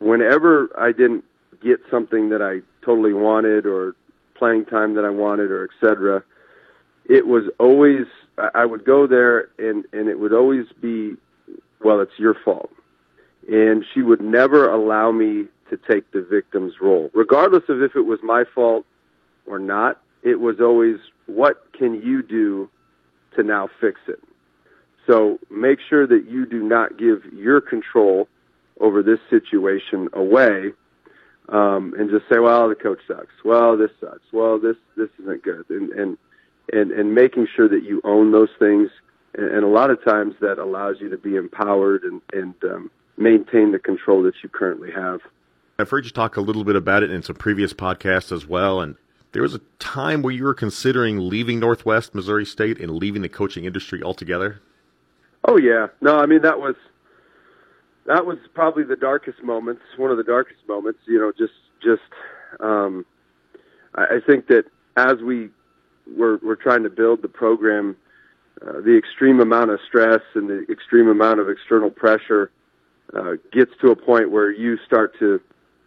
whenever 0.00 0.68
I 0.76 0.90
didn't 0.90 1.24
get 1.62 1.80
something 1.90 2.30
that 2.30 2.42
I 2.42 2.60
totally 2.84 3.12
wanted 3.12 3.66
or 3.66 3.94
playing 4.34 4.66
time 4.66 4.94
that 4.94 5.04
I 5.04 5.10
wanted 5.10 5.50
or 5.50 5.68
etc. 5.70 6.22
It 7.08 7.26
was 7.26 7.44
always 7.58 8.06
I 8.54 8.64
would 8.64 8.84
go 8.84 9.06
there 9.06 9.48
and 9.58 9.84
and 9.92 10.08
it 10.08 10.18
would 10.18 10.32
always 10.32 10.66
be 10.80 11.14
well 11.82 12.00
it's 12.00 12.18
your 12.18 12.34
fault. 12.44 12.70
And 13.48 13.84
she 13.92 14.02
would 14.02 14.20
never 14.20 14.70
allow 14.70 15.10
me 15.10 15.46
to 15.72 15.76
take 15.76 16.12
the 16.12 16.22
victim's 16.22 16.74
role. 16.80 17.10
Regardless 17.14 17.64
of 17.68 17.82
if 17.82 17.96
it 17.96 18.02
was 18.02 18.20
my 18.22 18.44
fault 18.54 18.84
or 19.46 19.58
not, 19.58 20.00
it 20.22 20.38
was 20.38 20.60
always, 20.60 20.96
what 21.26 21.66
can 21.72 22.00
you 22.02 22.22
do 22.22 22.68
to 23.34 23.42
now 23.42 23.68
fix 23.80 23.98
it? 24.06 24.20
So 25.06 25.38
make 25.50 25.78
sure 25.88 26.06
that 26.06 26.26
you 26.28 26.46
do 26.46 26.62
not 26.62 26.98
give 26.98 27.24
your 27.32 27.60
control 27.60 28.28
over 28.80 29.02
this 29.02 29.18
situation 29.30 30.08
away 30.12 30.72
um, 31.48 31.94
and 31.98 32.10
just 32.10 32.24
say, 32.32 32.38
well, 32.38 32.68
the 32.68 32.74
coach 32.74 33.00
sucks. 33.06 33.34
Well, 33.44 33.76
this 33.76 33.90
sucks. 34.00 34.22
Well, 34.32 34.58
this, 34.58 34.76
this 34.96 35.08
isn't 35.20 35.42
good. 35.42 35.64
And, 35.68 35.90
and, 35.92 36.18
and, 36.72 36.90
and 36.92 37.14
making 37.14 37.48
sure 37.54 37.68
that 37.68 37.82
you 37.82 38.00
own 38.04 38.32
those 38.32 38.50
things. 38.58 38.90
And, 39.34 39.46
and 39.46 39.64
a 39.64 39.68
lot 39.68 39.90
of 39.90 40.02
times 40.04 40.34
that 40.40 40.58
allows 40.58 40.96
you 41.00 41.08
to 41.10 41.18
be 41.18 41.36
empowered 41.36 42.04
and, 42.04 42.20
and 42.32 42.54
um, 42.64 42.90
maintain 43.16 43.72
the 43.72 43.78
control 43.78 44.22
that 44.22 44.34
you 44.42 44.48
currently 44.48 44.90
have. 44.92 45.20
I've 45.78 45.90
heard 45.90 46.04
you 46.04 46.10
talk 46.10 46.36
a 46.36 46.40
little 46.40 46.64
bit 46.64 46.76
about 46.76 47.02
it 47.02 47.10
in 47.10 47.22
some 47.22 47.36
previous 47.36 47.72
podcasts 47.72 48.30
as 48.30 48.46
well. 48.46 48.80
And 48.80 48.96
there 49.32 49.42
was 49.42 49.54
a 49.54 49.60
time 49.78 50.22
where 50.22 50.32
you 50.32 50.44
were 50.44 50.54
considering 50.54 51.18
leaving 51.18 51.58
Northwest 51.58 52.14
Missouri 52.14 52.44
State 52.44 52.78
and 52.78 52.92
leaving 52.92 53.22
the 53.22 53.28
coaching 53.28 53.64
industry 53.64 54.02
altogether. 54.02 54.60
Oh 55.44 55.56
yeah, 55.56 55.88
no, 56.00 56.18
I 56.18 56.26
mean 56.26 56.42
that 56.42 56.60
was 56.60 56.76
that 58.06 58.26
was 58.26 58.38
probably 58.54 58.84
the 58.84 58.96
darkest 58.96 59.42
moments. 59.42 59.82
One 59.96 60.10
of 60.10 60.16
the 60.16 60.24
darkest 60.24 60.60
moments. 60.68 61.00
You 61.06 61.18
know, 61.18 61.32
just 61.36 61.52
just 61.82 62.02
um, 62.60 63.04
I, 63.94 64.16
I 64.16 64.20
think 64.26 64.48
that 64.48 64.64
as 64.96 65.16
we 65.24 65.50
were 66.16 66.38
were 66.38 66.56
trying 66.56 66.82
to 66.82 66.90
build 66.90 67.22
the 67.22 67.28
program, 67.28 67.96
uh, 68.60 68.80
the 68.80 68.96
extreme 68.96 69.40
amount 69.40 69.70
of 69.70 69.80
stress 69.86 70.22
and 70.34 70.48
the 70.48 70.66
extreme 70.70 71.08
amount 71.08 71.40
of 71.40 71.48
external 71.48 71.90
pressure 71.90 72.50
uh, 73.14 73.32
gets 73.52 73.72
to 73.80 73.90
a 73.90 73.96
point 73.96 74.30
where 74.30 74.50
you 74.50 74.78
start 74.86 75.18
to 75.18 75.40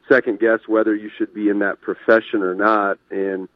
second 0.10 0.40
guess 0.40 0.60
whether 0.68 0.96
you 0.96 1.10
should 1.18 1.34
be 1.34 1.50
in 1.50 1.60
that 1.60 1.82
profession 1.82 2.44
or 2.44 2.56
not. 2.56 2.98
And 3.10 3.48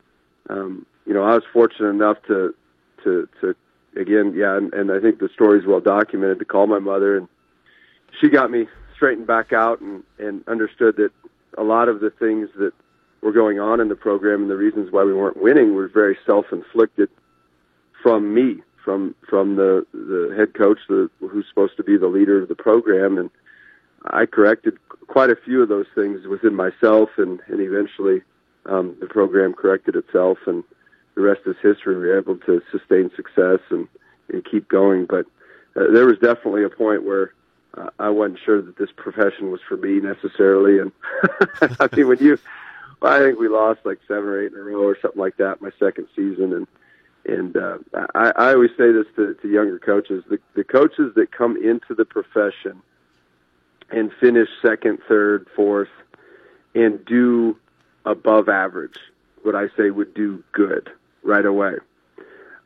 um, 0.50 0.86
you 1.06 1.14
know, 1.14 1.24
I 1.24 1.34
was 1.36 1.44
fortunate 1.54 1.90
enough 1.90 2.18
to 2.28 2.54
to 3.04 3.28
to 3.42 3.56
again, 3.96 4.34
yeah, 4.36 4.58
and, 4.58 4.74
and 4.74 4.92
I 4.92 5.00
think 5.00 5.20
the 5.20 5.30
story 5.34 5.60
is 5.60 5.66
well 5.66 5.80
documented. 5.80 6.40
To 6.40 6.46
call 6.46 6.68
my 6.68 6.80
mother, 6.80 7.18
and 7.18 7.28
she 8.20 8.30
got 8.30 8.52
me 8.52 8.68
straightened 8.96 9.28
back 9.28 9.54
out 9.54 9.80
and 9.82 10.04
and 10.18 10.48
understood 10.48 10.96
that 10.98 11.12
a 11.58 11.64
lot 11.64 11.90
of 11.90 12.00
the 12.00 12.10
things 12.10 12.50
that 12.58 12.74
were 13.22 13.32
going 13.32 13.60
on 13.60 13.80
in 13.80 13.90
the 13.90 13.96
program 13.96 14.42
and 14.44 14.50
the 14.50 14.56
reasons 14.56 14.92
why 14.92 15.04
we 15.04 15.14
weren't 15.14 15.42
winning 15.42 15.76
were 15.76 15.88
very 15.88 16.18
self-inflicted 16.26 17.10
from 18.02 18.34
me, 18.34 18.62
from 18.84 19.16
from 19.28 19.56
the 19.56 19.86
the 19.94 20.34
head 20.38 20.54
coach, 20.54 20.80
the, 20.88 21.10
who's 21.20 21.46
supposed 21.50 21.76
to 21.78 21.84
be 21.84 21.98
the 21.98 22.08
leader 22.08 22.42
of 22.42 22.48
the 22.48 22.56
program, 22.56 23.18
and 23.18 23.30
I 24.06 24.26
corrected 24.26 24.78
quite 25.08 25.30
a 25.30 25.36
few 25.36 25.62
of 25.62 25.70
those 25.70 25.88
things 25.96 26.26
within 26.28 26.56
myself, 26.56 27.10
and 27.18 27.40
and 27.48 27.60
eventually 27.60 28.22
um, 28.66 28.96
the 29.00 29.08
program 29.08 29.54
corrected 29.54 29.96
itself, 29.96 30.38
and 30.46 30.64
the 31.16 31.22
rest 31.22 31.42
is 31.46 31.56
history. 31.62 31.96
We 31.96 32.08
were 32.08 32.18
able 32.18 32.38
to 32.38 32.62
sustain 32.72 33.12
success 33.16 33.60
and, 33.70 33.88
and 34.32 34.46
keep 34.46 34.70
going, 34.70 35.06
but 35.06 35.26
uh, 35.76 35.92
there 35.92 36.06
was 36.06 36.18
definitely 36.20 36.64
a 36.64 36.70
point 36.70 37.04
where 37.04 37.34
uh, 37.78 37.90
I 38.00 38.10
wasn't 38.10 38.40
sure 38.44 38.62
that 38.62 38.78
this 38.78 38.90
profession 38.96 39.52
was 39.52 39.62
for 39.68 39.78
me 39.78 40.00
necessarily. 40.00 40.80
And 40.80 40.92
I 41.80 41.90
mean, 41.96 42.08
when 42.08 42.20
you, 42.20 42.38
I 43.02 43.20
think 43.20 43.40
we 43.40 43.48
lost 43.48 43.82
like 43.86 44.00
seven 44.08 44.24
or 44.24 44.42
eight 44.42 44.52
in 44.52 44.58
a 44.58 44.62
row 44.62 44.84
or 44.84 44.98
something 45.02 45.20
like 45.20 45.38
that 45.38 45.62
my 45.62 45.72
second 45.80 46.08
season. 46.16 46.54
And, 46.54 46.68
and, 47.26 47.58
uh, 47.58 47.78
I, 48.16 48.32
I 48.36 48.54
always 48.54 48.72
say 48.72 48.92
this 48.92 49.06
to, 49.16 49.36
to 49.36 49.48
younger 49.48 49.80
coaches, 49.80 50.24
the, 50.30 50.40
the 50.56 50.64
coaches 50.64 51.14
that 51.16 51.32
come 51.32 51.58
into 51.58 51.94
the 51.94 52.06
profession 52.06 52.82
and 53.92 54.12
finish 54.20 54.50
second, 54.62 55.00
third, 55.08 55.48
fourth, 55.56 55.90
and 56.76 57.04
do 57.06 57.58
above 58.06 58.50
average, 58.50 58.98
what 59.44 59.56
I 59.56 59.68
say 59.78 59.90
would 59.90 60.14
do 60.14 60.44
good 60.52 60.90
right 61.24 61.46
away. 61.46 61.76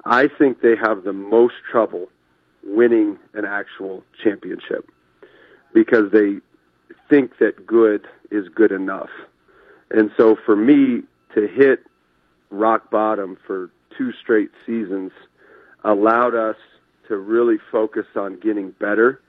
I 0.05 0.27
think 0.27 0.61
they 0.61 0.75
have 0.75 1.03
the 1.03 1.13
most 1.13 1.55
trouble 1.69 2.09
winning 2.65 3.17
an 3.33 3.45
actual 3.45 4.03
championship 4.23 4.89
because 5.73 6.11
they 6.11 6.37
think 7.09 7.37
that 7.39 7.65
good 7.65 8.07
is 8.31 8.47
good 8.49 8.71
enough. 8.71 9.09
And 9.91 10.11
so 10.17 10.35
for 10.45 10.55
me 10.55 11.03
to 11.35 11.47
hit 11.47 11.85
rock 12.49 12.89
bottom 12.89 13.37
for 13.45 13.69
two 13.97 14.11
straight 14.21 14.49
seasons 14.65 15.11
allowed 15.83 16.35
us 16.35 16.55
to 17.07 17.17
really 17.17 17.57
focus 17.71 18.05
on 18.15 18.39
getting 18.39 18.71
better 18.71 19.19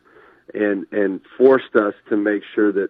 and 0.53 0.87
and 0.93 1.21
forced 1.37 1.75
us 1.75 1.95
to 2.09 2.17
make 2.17 2.43
sure 2.55 2.71
that 2.73 2.89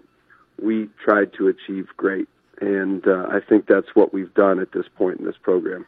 we 0.62 0.88
tried 1.02 1.32
to 1.34 1.48
achieve 1.48 1.88
great. 1.96 2.28
And 2.60 3.06
uh, 3.06 3.26
I 3.30 3.40
think 3.40 3.66
that's 3.66 3.94
what 3.94 4.12
we've 4.12 4.32
done 4.34 4.60
at 4.60 4.72
this 4.72 4.86
point 4.96 5.18
in 5.18 5.24
this 5.24 5.36
program. 5.42 5.86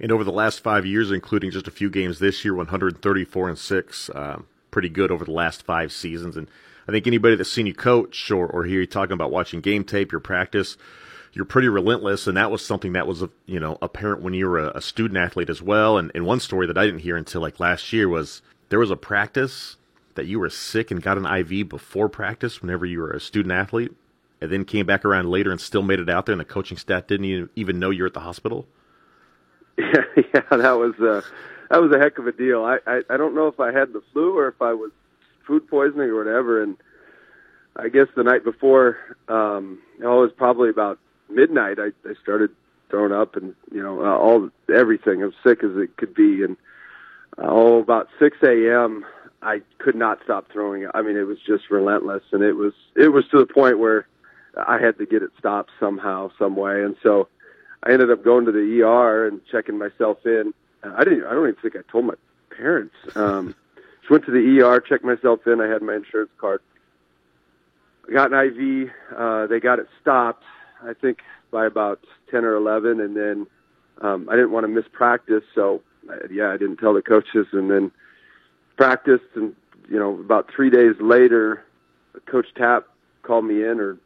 And 0.00 0.12
over 0.12 0.24
the 0.24 0.32
last 0.32 0.60
five 0.60 0.86
years, 0.86 1.10
including 1.10 1.50
just 1.50 1.66
a 1.66 1.72
few 1.72 1.90
games 1.90 2.18
this 2.18 2.44
year, 2.44 2.54
134 2.54 3.48
and 3.48 3.58
six, 3.58 4.10
uh, 4.10 4.40
pretty 4.70 4.88
good 4.88 5.10
over 5.10 5.24
the 5.24 5.32
last 5.32 5.64
five 5.64 5.92
seasons. 5.92 6.36
And 6.36 6.48
I 6.86 6.92
think 6.92 7.06
anybody 7.06 7.34
that's 7.34 7.50
seen 7.50 7.66
you 7.66 7.74
coach 7.74 8.30
or, 8.30 8.46
or 8.46 8.64
hear 8.64 8.80
you 8.80 8.86
talking 8.86 9.14
about 9.14 9.30
watching 9.30 9.60
game 9.60 9.84
tape, 9.84 10.12
your 10.12 10.20
practice, 10.20 10.76
you're 11.32 11.44
pretty 11.44 11.68
relentless, 11.68 12.26
and 12.26 12.36
that 12.36 12.50
was 12.50 12.64
something 12.64 12.94
that 12.94 13.06
was 13.06 13.22
you 13.46 13.60
know 13.60 13.78
apparent 13.82 14.22
when 14.22 14.34
you 14.34 14.48
were 14.48 14.58
a, 14.58 14.76
a 14.76 14.80
student 14.80 15.18
athlete 15.18 15.50
as 15.50 15.60
well. 15.60 15.98
And, 15.98 16.10
and 16.14 16.24
one 16.24 16.40
story 16.40 16.66
that 16.66 16.78
I 16.78 16.86
didn't 16.86 17.00
hear 17.00 17.16
until 17.16 17.42
like 17.42 17.60
last 17.60 17.92
year 17.92 18.08
was 18.08 18.42
there 18.70 18.78
was 18.78 18.90
a 18.90 18.96
practice 18.96 19.76
that 20.14 20.26
you 20.26 20.40
were 20.40 20.50
sick 20.50 20.90
and 20.90 21.02
got 21.02 21.18
an 21.18 21.26
IV 21.26 21.68
before 21.68 22.08
practice 22.08 22.60
whenever 22.60 22.84
you 22.84 23.00
were 23.00 23.12
a 23.12 23.20
student 23.20 23.52
athlete, 23.52 23.92
and 24.40 24.50
then 24.50 24.64
came 24.64 24.86
back 24.86 25.04
around 25.04 25.30
later 25.30 25.50
and 25.50 25.60
still 25.60 25.82
made 25.82 26.00
it 26.00 26.10
out 26.10 26.26
there, 26.26 26.32
and 26.32 26.40
the 26.40 26.44
coaching 26.44 26.78
staff 26.78 27.06
didn't 27.06 27.50
even 27.54 27.78
know 27.78 27.90
you 27.90 28.02
were 28.02 28.08
at 28.08 28.14
the 28.14 28.20
hospital. 28.20 28.66
Yeah, 29.94 30.22
yeah, 30.34 30.56
that 30.56 30.72
was 30.72 30.94
uh, 30.98 31.22
that 31.70 31.80
was 31.80 31.92
a 31.92 31.98
heck 31.98 32.18
of 32.18 32.26
a 32.26 32.32
deal. 32.32 32.64
I, 32.64 32.78
I 32.86 33.02
I 33.10 33.16
don't 33.16 33.34
know 33.34 33.46
if 33.46 33.60
I 33.60 33.70
had 33.72 33.92
the 33.92 34.02
flu 34.12 34.36
or 34.36 34.48
if 34.48 34.60
I 34.60 34.72
was 34.72 34.90
food 35.46 35.68
poisoning 35.68 36.08
or 36.10 36.16
whatever, 36.16 36.60
and 36.62 36.76
I 37.76 37.88
guess 37.88 38.08
the 38.16 38.24
night 38.24 38.42
before, 38.42 38.98
um, 39.28 39.78
it 40.00 40.04
was 40.04 40.32
probably 40.36 40.68
about 40.68 40.98
midnight. 41.30 41.78
I, 41.78 41.88
I 42.08 42.14
started 42.20 42.50
throwing 42.90 43.12
up, 43.12 43.36
and 43.36 43.54
you 43.70 43.82
know, 43.82 44.00
uh, 44.02 44.16
all 44.16 44.50
everything. 44.74 45.22
as 45.22 45.32
sick 45.44 45.62
as 45.62 45.76
it 45.76 45.96
could 45.96 46.14
be, 46.14 46.42
and 46.42 46.56
uh, 47.38 47.46
oh, 47.48 47.78
about 47.80 48.08
six 48.18 48.36
a.m. 48.42 49.04
I 49.42 49.62
could 49.78 49.94
not 49.94 50.18
stop 50.24 50.50
throwing. 50.52 50.88
I 50.92 51.02
mean, 51.02 51.16
it 51.16 51.22
was 51.22 51.38
just 51.46 51.70
relentless, 51.70 52.24
and 52.32 52.42
it 52.42 52.54
was 52.54 52.72
it 52.96 53.10
was 53.10 53.28
to 53.28 53.38
the 53.38 53.46
point 53.46 53.78
where 53.78 54.08
I 54.56 54.78
had 54.80 54.98
to 54.98 55.06
get 55.06 55.22
it 55.22 55.30
stopped 55.38 55.70
somehow, 55.78 56.32
some 56.36 56.56
way, 56.56 56.82
and 56.82 56.96
so 57.02 57.28
I 57.82 57.92
ended 57.92 58.10
up 58.10 58.24
going 58.24 58.44
to 58.46 58.52
the 58.52 58.82
ER 58.82 59.26
and 59.26 59.40
checking 59.50 59.78
myself 59.78 60.18
in. 60.24 60.52
I 60.82 61.04
didn't. 61.04 61.24
I 61.24 61.32
don't 61.32 61.48
even 61.48 61.60
think 61.60 61.76
I 61.76 61.90
told 61.90 62.06
my 62.06 62.14
parents. 62.56 62.94
Um, 63.14 63.54
just 64.00 64.10
went 64.10 64.24
to 64.26 64.32
the 64.32 64.60
ER, 64.60 64.80
checked 64.80 65.04
myself 65.04 65.46
in. 65.46 65.60
I 65.60 65.66
had 65.66 65.82
my 65.82 65.96
insurance 65.96 66.30
card. 66.38 66.60
I 68.08 68.12
got 68.12 68.32
an 68.32 68.38
IV. 68.38 68.90
Uh, 69.16 69.46
they 69.46 69.60
got 69.60 69.78
it 69.78 69.88
stopped. 70.00 70.44
I 70.82 70.94
think 70.94 71.18
by 71.50 71.66
about 71.66 72.00
ten 72.30 72.44
or 72.44 72.54
eleven, 72.54 73.00
and 73.00 73.16
then 73.16 73.46
um, 74.00 74.28
I 74.28 74.34
didn't 74.34 74.52
want 74.52 74.64
to 74.64 74.68
miss 74.68 74.84
practice, 74.92 75.42
so 75.54 75.82
uh, 76.08 76.14
yeah, 76.30 76.50
I 76.50 76.56
didn't 76.56 76.76
tell 76.76 76.94
the 76.94 77.02
coaches, 77.02 77.46
and 77.52 77.70
then 77.70 77.90
practiced, 78.76 79.24
and 79.34 79.54
you 79.90 79.98
know, 79.98 80.18
about 80.18 80.50
three 80.54 80.70
days 80.70 80.94
later, 81.00 81.64
Coach 82.26 82.46
Tapp 82.56 82.86
called 83.22 83.44
me 83.44 83.64
in 83.64 83.80
or 83.80 83.98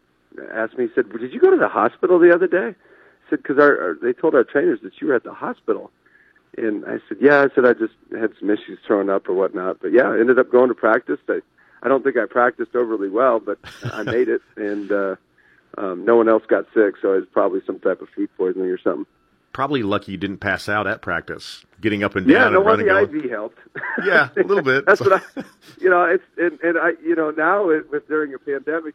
asked 0.52 0.78
me. 0.78 0.86
He 0.86 0.94
said, 0.94 1.12
"Did 1.12 1.32
you 1.32 1.40
go 1.40 1.50
to 1.50 1.56
the 1.56 1.68
hospital 1.68 2.18
the 2.18 2.34
other 2.34 2.46
day?" 2.46 2.74
Said, 3.32 3.42
because 3.42 3.58
our, 3.58 3.80
our, 3.80 3.98
they 4.00 4.12
told 4.12 4.34
our 4.34 4.44
trainers 4.44 4.80
that 4.82 4.92
you 5.00 5.08
were 5.08 5.14
at 5.14 5.24
the 5.24 5.32
hospital. 5.32 5.90
And 6.58 6.84
I 6.84 6.98
said, 7.08 7.18
yeah. 7.20 7.40
I 7.40 7.54
said 7.54 7.64
I 7.64 7.72
just 7.72 7.94
had 8.12 8.32
some 8.38 8.50
issues 8.50 8.78
throwing 8.86 9.08
up 9.08 9.28
or 9.28 9.34
whatnot. 9.34 9.78
But 9.80 9.92
yeah, 9.92 10.08
I 10.08 10.20
ended 10.20 10.38
up 10.38 10.50
going 10.52 10.68
to 10.68 10.74
practice. 10.74 11.18
I, 11.28 11.40
I 11.82 11.88
don't 11.88 12.04
think 12.04 12.16
I 12.16 12.26
practiced 12.26 12.76
overly 12.76 13.08
well, 13.08 13.40
but 13.40 13.58
I 13.84 14.02
made 14.04 14.28
it, 14.28 14.42
and 14.56 14.92
uh, 14.92 15.16
um, 15.78 16.04
no 16.04 16.16
one 16.16 16.28
else 16.28 16.44
got 16.46 16.66
sick. 16.74 16.94
So 17.00 17.14
it 17.14 17.20
was 17.20 17.28
probably 17.32 17.60
some 17.66 17.80
type 17.80 18.02
of 18.02 18.08
food 18.10 18.28
poisoning 18.36 18.68
or 18.68 18.78
something. 18.78 19.06
Probably 19.52 19.82
lucky 19.82 20.12
you 20.12 20.18
didn't 20.18 20.38
pass 20.38 20.68
out 20.68 20.86
at 20.86 21.02
practice, 21.02 21.64
getting 21.80 22.02
up 22.02 22.16
and 22.16 22.26
down. 22.26 22.34
Yeah, 22.34 22.48
no 22.48 22.58
and 22.58 22.66
running. 22.66 22.86
the 22.86 23.06
going. 23.06 23.24
IV 23.24 23.30
helped. 23.30 23.58
Yeah, 24.04 24.30
a 24.36 24.42
little 24.42 24.62
bit. 24.62 24.84
That's 24.86 25.00
what 25.00 25.12
I, 25.12 25.42
you 25.78 25.90
know, 25.90 26.04
it's 26.04 26.24
and, 26.38 26.58
and 26.62 26.78
I, 26.78 26.92
you 27.04 27.14
know, 27.14 27.30
now 27.30 27.68
it, 27.68 27.90
with 27.90 28.08
during 28.08 28.32
a 28.32 28.38
pandemic, 28.38 28.94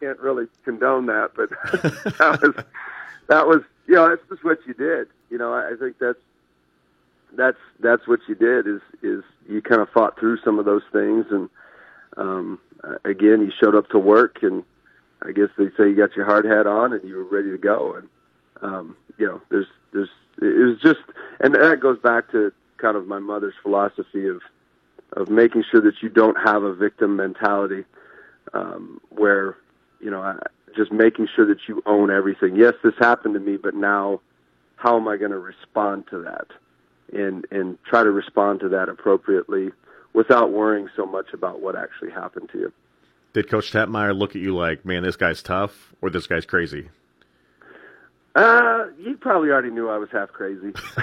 you 0.00 0.06
can't 0.06 0.20
really 0.20 0.46
condone 0.64 1.06
that, 1.06 1.32
but 1.34 1.50
that 2.18 2.40
was 2.40 2.64
that 3.28 3.46
was 3.46 3.60
you 3.86 3.94
know 3.94 4.08
that's 4.08 4.22
just 4.28 4.44
what 4.44 4.58
you 4.66 4.74
did. 4.74 5.08
You 5.30 5.38
know, 5.38 5.52
I, 5.54 5.74
think 5.78 5.98
that's 5.98 6.18
that's 7.36 7.58
that's 7.80 8.06
what 8.06 8.20
you 8.28 8.34
did 8.34 8.66
is 8.66 8.80
is 9.02 9.22
you 9.48 9.62
kind 9.62 9.80
of 9.80 9.88
fought 9.90 10.18
through 10.18 10.38
some 10.44 10.58
of 10.58 10.64
those 10.64 10.82
things 10.92 11.26
and 11.30 11.48
um 12.16 12.58
again 13.04 13.40
you 13.42 13.52
showed 13.60 13.74
up 13.74 13.88
to 13.90 13.98
work 13.98 14.42
and 14.42 14.64
I 15.22 15.32
guess 15.32 15.48
they 15.58 15.66
say 15.76 15.90
you 15.90 15.96
got 15.96 16.16
your 16.16 16.24
hard 16.24 16.44
hat 16.44 16.66
on 16.66 16.92
and 16.92 17.06
you 17.06 17.16
were 17.16 17.24
ready 17.24 17.50
to 17.50 17.58
go 17.58 17.94
and 17.94 18.08
um 18.62 18.96
you 19.18 19.26
know 19.26 19.42
there's 19.50 19.66
there's 19.92 20.08
it 20.40 20.66
was 20.66 20.80
just 20.80 21.00
and 21.40 21.54
that 21.54 21.80
goes 21.80 21.98
back 21.98 22.30
to 22.32 22.52
kind 22.78 22.96
of 22.96 23.06
my 23.06 23.18
mother's 23.18 23.54
philosophy 23.62 24.26
of 24.26 24.40
of 25.12 25.28
making 25.28 25.64
sure 25.70 25.80
that 25.80 26.02
you 26.02 26.08
don't 26.08 26.36
have 26.36 26.62
a 26.62 26.74
victim 26.74 27.16
mentality 27.16 27.84
um 28.54 29.00
where 29.10 29.56
you 30.00 30.10
know 30.10 30.22
I, 30.22 30.38
just 30.78 30.92
making 30.92 31.28
sure 31.34 31.44
that 31.46 31.58
you 31.66 31.82
own 31.84 32.10
everything. 32.10 32.54
Yes, 32.56 32.74
this 32.82 32.94
happened 32.98 33.34
to 33.34 33.40
me, 33.40 33.56
but 33.56 33.74
now 33.74 34.20
how 34.76 34.96
am 34.96 35.08
I 35.08 35.16
going 35.16 35.32
to 35.32 35.38
respond 35.38 36.04
to 36.10 36.22
that? 36.22 36.46
And 37.12 37.46
and 37.50 37.82
try 37.84 38.04
to 38.04 38.10
respond 38.10 38.60
to 38.60 38.68
that 38.70 38.88
appropriately 38.88 39.70
without 40.14 40.52
worrying 40.52 40.88
so 40.96 41.04
much 41.04 41.32
about 41.34 41.60
what 41.60 41.74
actually 41.76 42.10
happened 42.10 42.48
to 42.52 42.58
you. 42.58 42.72
Did 43.32 43.50
Coach 43.50 43.72
Tappmeyer 43.72 44.16
look 44.16 44.36
at 44.36 44.42
you 44.42 44.54
like, 44.54 44.84
man, 44.84 45.02
this 45.02 45.16
guy's 45.16 45.42
tough, 45.42 45.94
or 46.00 46.10
this 46.10 46.26
guy's 46.26 46.46
crazy? 46.46 46.88
Uh, 48.34 48.86
he 49.02 49.14
probably 49.14 49.50
already 49.50 49.70
knew 49.70 49.88
I 49.88 49.98
was 49.98 50.08
half 50.12 50.30
crazy. 50.32 50.72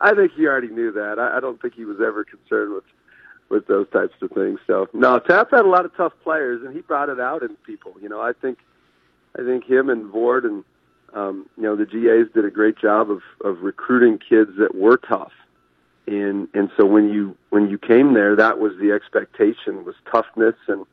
I 0.00 0.14
think 0.14 0.32
he 0.32 0.46
already 0.46 0.68
knew 0.68 0.92
that. 0.92 1.18
I, 1.18 1.38
I 1.38 1.40
don't 1.40 1.60
think 1.60 1.74
he 1.74 1.84
was 1.84 1.98
ever 2.00 2.24
concerned 2.24 2.74
with 2.74 2.84
with 3.48 3.66
those 3.66 3.88
types 3.90 4.14
of 4.22 4.30
things. 4.30 4.58
So 4.66 4.88
no, 4.92 5.18
Tapp 5.18 5.50
had 5.50 5.64
a 5.64 5.68
lot 5.68 5.84
of 5.84 5.96
tough 5.96 6.12
players, 6.22 6.62
and 6.64 6.74
he 6.74 6.80
brought 6.80 7.08
it 7.08 7.20
out 7.20 7.42
in 7.42 7.56
people. 7.66 7.94
You 8.00 8.08
know, 8.08 8.20
I 8.20 8.32
think 8.32 8.58
I 9.38 9.42
think 9.42 9.64
him 9.64 9.90
and 9.90 10.12
Vord 10.12 10.44
and 10.44 10.64
um, 11.14 11.46
you 11.56 11.62
know 11.62 11.76
the 11.76 11.86
GAs 11.86 12.32
did 12.34 12.44
a 12.44 12.50
great 12.50 12.78
job 12.78 13.10
of 13.10 13.22
of 13.44 13.62
recruiting 13.62 14.18
kids 14.18 14.52
that 14.58 14.74
were 14.74 14.96
tough. 14.96 15.32
And 16.06 16.48
and 16.54 16.70
so 16.76 16.84
when 16.84 17.10
you 17.10 17.36
when 17.50 17.68
you 17.68 17.78
came 17.78 18.14
there, 18.14 18.36
that 18.36 18.58
was 18.58 18.72
the 18.80 18.92
expectation 18.92 19.84
was 19.84 19.94
toughness 20.10 20.56
and 20.68 20.84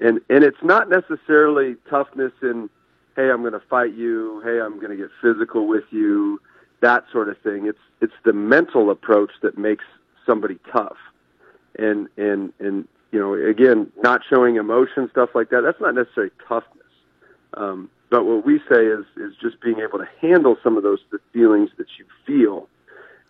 and 0.00 0.20
and 0.28 0.44
it's 0.44 0.62
not 0.62 0.88
necessarily 0.88 1.76
toughness 1.88 2.32
in 2.42 2.70
hey 3.16 3.30
I'm 3.30 3.40
going 3.40 3.52
to 3.52 3.60
fight 3.60 3.94
you, 3.94 4.40
hey 4.44 4.60
I'm 4.60 4.76
going 4.80 4.90
to 4.90 4.96
get 4.96 5.10
physical 5.22 5.68
with 5.68 5.84
you, 5.90 6.40
that 6.80 7.04
sort 7.12 7.28
of 7.28 7.38
thing. 7.38 7.66
It's 7.66 7.78
it's 8.00 8.14
the 8.24 8.32
mental 8.32 8.90
approach 8.90 9.30
that 9.42 9.58
makes 9.58 9.84
somebody 10.26 10.58
tough 10.72 10.96
and 11.78 12.08
and 12.16 12.52
and 12.58 12.88
you 13.12 13.18
know 13.18 13.34
again 13.34 13.90
not 14.02 14.20
showing 14.28 14.56
emotion 14.56 15.08
stuff 15.10 15.30
like 15.34 15.50
that 15.50 15.62
that's 15.62 15.80
not 15.80 15.94
necessarily 15.94 16.32
toughness 16.46 16.74
um, 17.54 17.90
but 18.10 18.24
what 18.24 18.44
we 18.44 18.58
say 18.70 18.86
is 18.86 19.04
is 19.16 19.34
just 19.40 19.60
being 19.60 19.80
able 19.80 19.98
to 19.98 20.08
handle 20.20 20.56
some 20.62 20.76
of 20.76 20.82
those 20.82 21.00
feelings 21.32 21.70
that 21.78 21.86
you 21.98 22.04
feel 22.26 22.68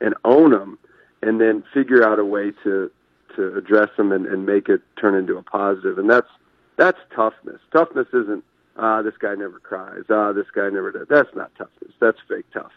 and 0.00 0.14
own 0.25 0.50
them 0.50 0.78
and 1.23 1.40
then 1.40 1.62
figure 1.75 2.07
out 2.07 2.19
a 2.19 2.25
way 2.25 2.52
to 2.64 2.90
to 3.37 3.57
address 3.57 3.90
them 3.97 4.11
and, 4.11 4.26
and 4.26 4.47
make 4.47 4.69
it 4.69 4.81
turn 5.00 5.14
into 5.14 5.37
a 5.37 5.43
positive. 5.43 5.97
positive 5.97 5.99
and 5.99 6.11
that's 6.11 6.31
that's 6.76 6.99
toughness 7.14 7.61
toughness 7.73 8.09
isn't 8.12 8.45
Ah, 8.78 9.02
this 9.02 9.14
guy 9.19 9.35
never 9.35 9.59
cries. 9.59 10.05
Ah, 10.09 10.33
this 10.33 10.47
guy 10.55 10.71
never 10.71 10.93
does. 10.93 11.09
That's 11.11 11.35
not 11.35 11.50
toughness. 11.59 11.93
That's 12.00 12.19
fake 12.28 12.47
tough. 12.52 12.71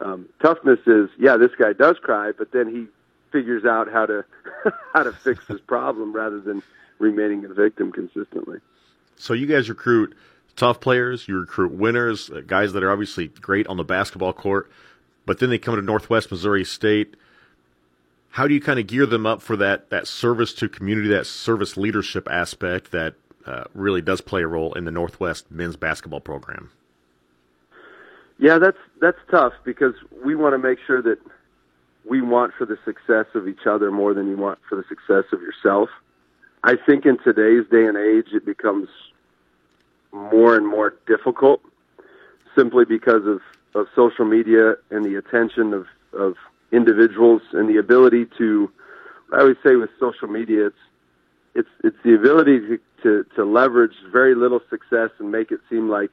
Um, 0.00 0.28
toughness 0.42 0.80
is, 0.86 1.08
yeah, 1.18 1.36
this 1.36 1.52
guy 1.58 1.72
does 1.72 1.96
cry, 2.02 2.32
but 2.36 2.50
then 2.52 2.68
he 2.68 2.86
figures 3.30 3.64
out 3.64 3.90
how 3.90 4.06
to 4.06 4.24
how 4.92 5.02
to 5.02 5.12
fix 5.12 5.46
this 5.46 5.60
problem 5.60 6.12
rather 6.12 6.40
than 6.40 6.62
remaining 6.98 7.44
a 7.44 7.48
victim 7.48 7.92
consistently. 7.92 8.58
So 9.16 9.34
you 9.34 9.46
guys 9.46 9.68
recruit 9.68 10.16
tough 10.56 10.80
players, 10.80 11.28
you 11.28 11.38
recruit 11.38 11.72
winners, 11.72 12.30
uh, 12.30 12.42
guys 12.46 12.72
that 12.72 12.82
are 12.82 12.90
obviously 12.90 13.28
great 13.28 13.66
on 13.68 13.76
the 13.76 13.84
basketball 13.84 14.32
court, 14.32 14.70
but 15.26 15.38
then 15.38 15.50
they 15.50 15.58
come 15.58 15.76
to 15.76 15.82
Northwest 15.82 16.30
Missouri 16.30 16.64
State. 16.64 17.16
How 18.30 18.46
do 18.46 18.54
you 18.54 18.60
kind 18.60 18.78
of 18.78 18.86
gear 18.86 19.06
them 19.06 19.26
up 19.26 19.40
for 19.40 19.56
that 19.56 19.90
that 19.90 20.06
service 20.06 20.52
to 20.54 20.68
community, 20.68 21.08
that 21.08 21.26
service 21.26 21.76
leadership 21.76 22.28
aspect 22.30 22.90
that 22.92 23.14
uh, 23.46 23.64
really 23.74 24.02
does 24.02 24.20
play 24.20 24.42
a 24.42 24.46
role 24.46 24.74
in 24.74 24.84
the 24.84 24.90
Northwest 24.90 25.50
men's 25.50 25.76
basketball 25.76 26.20
program? 26.20 26.70
Yeah, 28.38 28.58
that's 28.58 28.78
that's 29.00 29.18
tough 29.30 29.52
because 29.64 29.94
we 30.24 30.34
want 30.34 30.54
to 30.54 30.58
make 30.58 30.78
sure 30.86 31.02
that 31.02 31.18
we 32.04 32.20
want 32.20 32.54
for 32.56 32.64
the 32.64 32.78
success 32.84 33.26
of 33.34 33.48
each 33.48 33.66
other 33.66 33.90
more 33.90 34.14
than 34.14 34.28
you 34.28 34.36
want 34.36 34.58
for 34.68 34.76
the 34.76 34.84
success 34.88 35.24
of 35.32 35.40
yourself. 35.40 35.88
I 36.64 36.74
think 36.76 37.06
in 37.06 37.18
today's 37.18 37.68
day 37.70 37.84
and 37.84 37.96
age, 37.96 38.32
it 38.32 38.44
becomes 38.44 38.88
more 40.12 40.56
and 40.56 40.66
more 40.66 40.94
difficult 41.06 41.60
simply 42.56 42.84
because 42.84 43.26
of, 43.26 43.40
of 43.74 43.86
social 43.94 44.24
media 44.24 44.74
and 44.90 45.04
the 45.04 45.16
attention 45.16 45.72
of, 45.74 45.86
of 46.12 46.34
individuals 46.72 47.42
and 47.52 47.68
the 47.68 47.76
ability 47.76 48.26
to, 48.38 48.70
I 49.32 49.40
always 49.40 49.56
say 49.64 49.76
with 49.76 49.90
social 50.00 50.28
media, 50.28 50.66
it's, 50.66 50.76
it's, 51.54 51.68
it's 51.84 51.96
the 52.04 52.14
ability 52.14 52.60
to, 52.60 52.78
to, 53.02 53.24
to 53.36 53.44
leverage 53.44 53.94
very 54.10 54.34
little 54.34 54.60
success 54.70 55.10
and 55.18 55.30
make 55.30 55.52
it 55.52 55.60
seem 55.70 55.88
like 55.88 56.12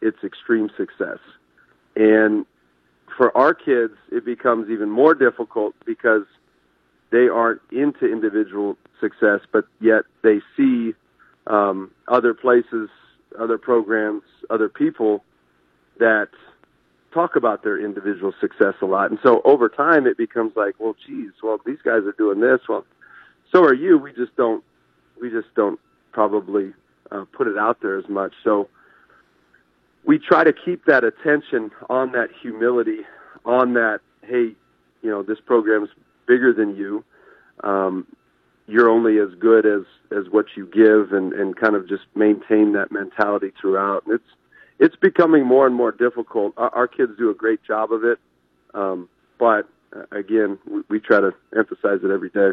it's 0.00 0.22
extreme 0.24 0.70
success. 0.76 1.18
And 1.96 2.46
for 3.16 3.36
our 3.36 3.54
kids, 3.54 3.94
it 4.10 4.24
becomes 4.24 4.70
even 4.70 4.90
more 4.90 5.14
difficult 5.14 5.74
because 5.84 6.24
they 7.10 7.28
aren't 7.28 7.60
into 7.72 8.10
individual 8.10 8.76
success, 9.00 9.40
but 9.52 9.64
yet 9.80 10.02
they 10.22 10.40
see 10.56 10.94
um, 11.46 11.90
other 12.08 12.34
places, 12.34 12.88
other 13.38 13.58
programs, 13.58 14.22
other 14.50 14.68
people 14.68 15.24
that 15.98 16.28
talk 17.12 17.36
about 17.36 17.62
their 17.62 17.82
individual 17.82 18.32
success 18.40 18.74
a 18.82 18.86
lot. 18.86 19.10
And 19.10 19.18
so 19.22 19.40
over 19.44 19.68
time, 19.68 20.06
it 20.06 20.16
becomes 20.16 20.52
like, 20.56 20.74
well, 20.78 20.94
geez, 21.06 21.30
well, 21.42 21.58
these 21.64 21.78
guys 21.82 22.02
are 22.04 22.14
doing 22.18 22.40
this. 22.40 22.60
Well, 22.68 22.84
so 23.52 23.64
are 23.64 23.74
you. 23.74 23.96
We 23.98 24.12
just 24.12 24.36
don't, 24.36 24.62
we 25.20 25.30
just 25.30 25.54
don't 25.54 25.80
probably 26.12 26.72
uh, 27.10 27.24
put 27.32 27.46
it 27.46 27.56
out 27.56 27.80
there 27.80 27.98
as 27.98 28.08
much. 28.08 28.34
So 28.44 28.68
we 30.08 30.18
try 30.18 30.42
to 30.42 30.54
keep 30.54 30.86
that 30.86 31.04
attention 31.04 31.70
on 31.90 32.12
that 32.12 32.30
humility, 32.40 33.00
on 33.44 33.74
that, 33.74 34.00
hey, 34.22 34.54
you 35.02 35.10
know, 35.10 35.22
this 35.22 35.38
program's 35.44 35.90
bigger 36.26 36.52
than 36.54 36.74
you. 36.74 37.04
Um, 37.62 38.06
you're 38.66 38.88
only 38.88 39.18
as 39.18 39.28
good 39.38 39.66
as 39.66 39.82
as 40.10 40.30
what 40.30 40.46
you 40.56 40.66
give, 40.66 41.12
and 41.12 41.32
and 41.34 41.54
kind 41.56 41.76
of 41.76 41.86
just 41.88 42.04
maintain 42.14 42.72
that 42.72 42.90
mentality 42.90 43.52
throughout. 43.60 44.06
And 44.06 44.14
it's 44.14 44.30
it's 44.78 44.96
becoming 44.96 45.44
more 45.44 45.66
and 45.66 45.74
more 45.74 45.92
difficult. 45.92 46.54
Our, 46.56 46.74
our 46.74 46.88
kids 46.88 47.12
do 47.18 47.28
a 47.28 47.34
great 47.34 47.62
job 47.62 47.92
of 47.92 48.02
it, 48.04 48.18
um, 48.72 49.10
but 49.38 49.68
uh, 49.94 50.04
again, 50.10 50.58
we, 50.66 50.82
we 50.88 51.00
try 51.00 51.20
to 51.20 51.32
emphasize 51.54 52.00
it 52.02 52.10
every 52.10 52.30
day. 52.30 52.52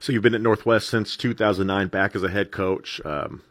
So 0.00 0.12
you've 0.12 0.22
been 0.22 0.34
at 0.34 0.42
Northwest 0.42 0.88
since 0.88 1.16
2009, 1.16 1.88
back 1.88 2.14
as 2.14 2.22
a 2.22 2.28
head 2.28 2.50
coach. 2.50 3.00
Um, 3.04 3.42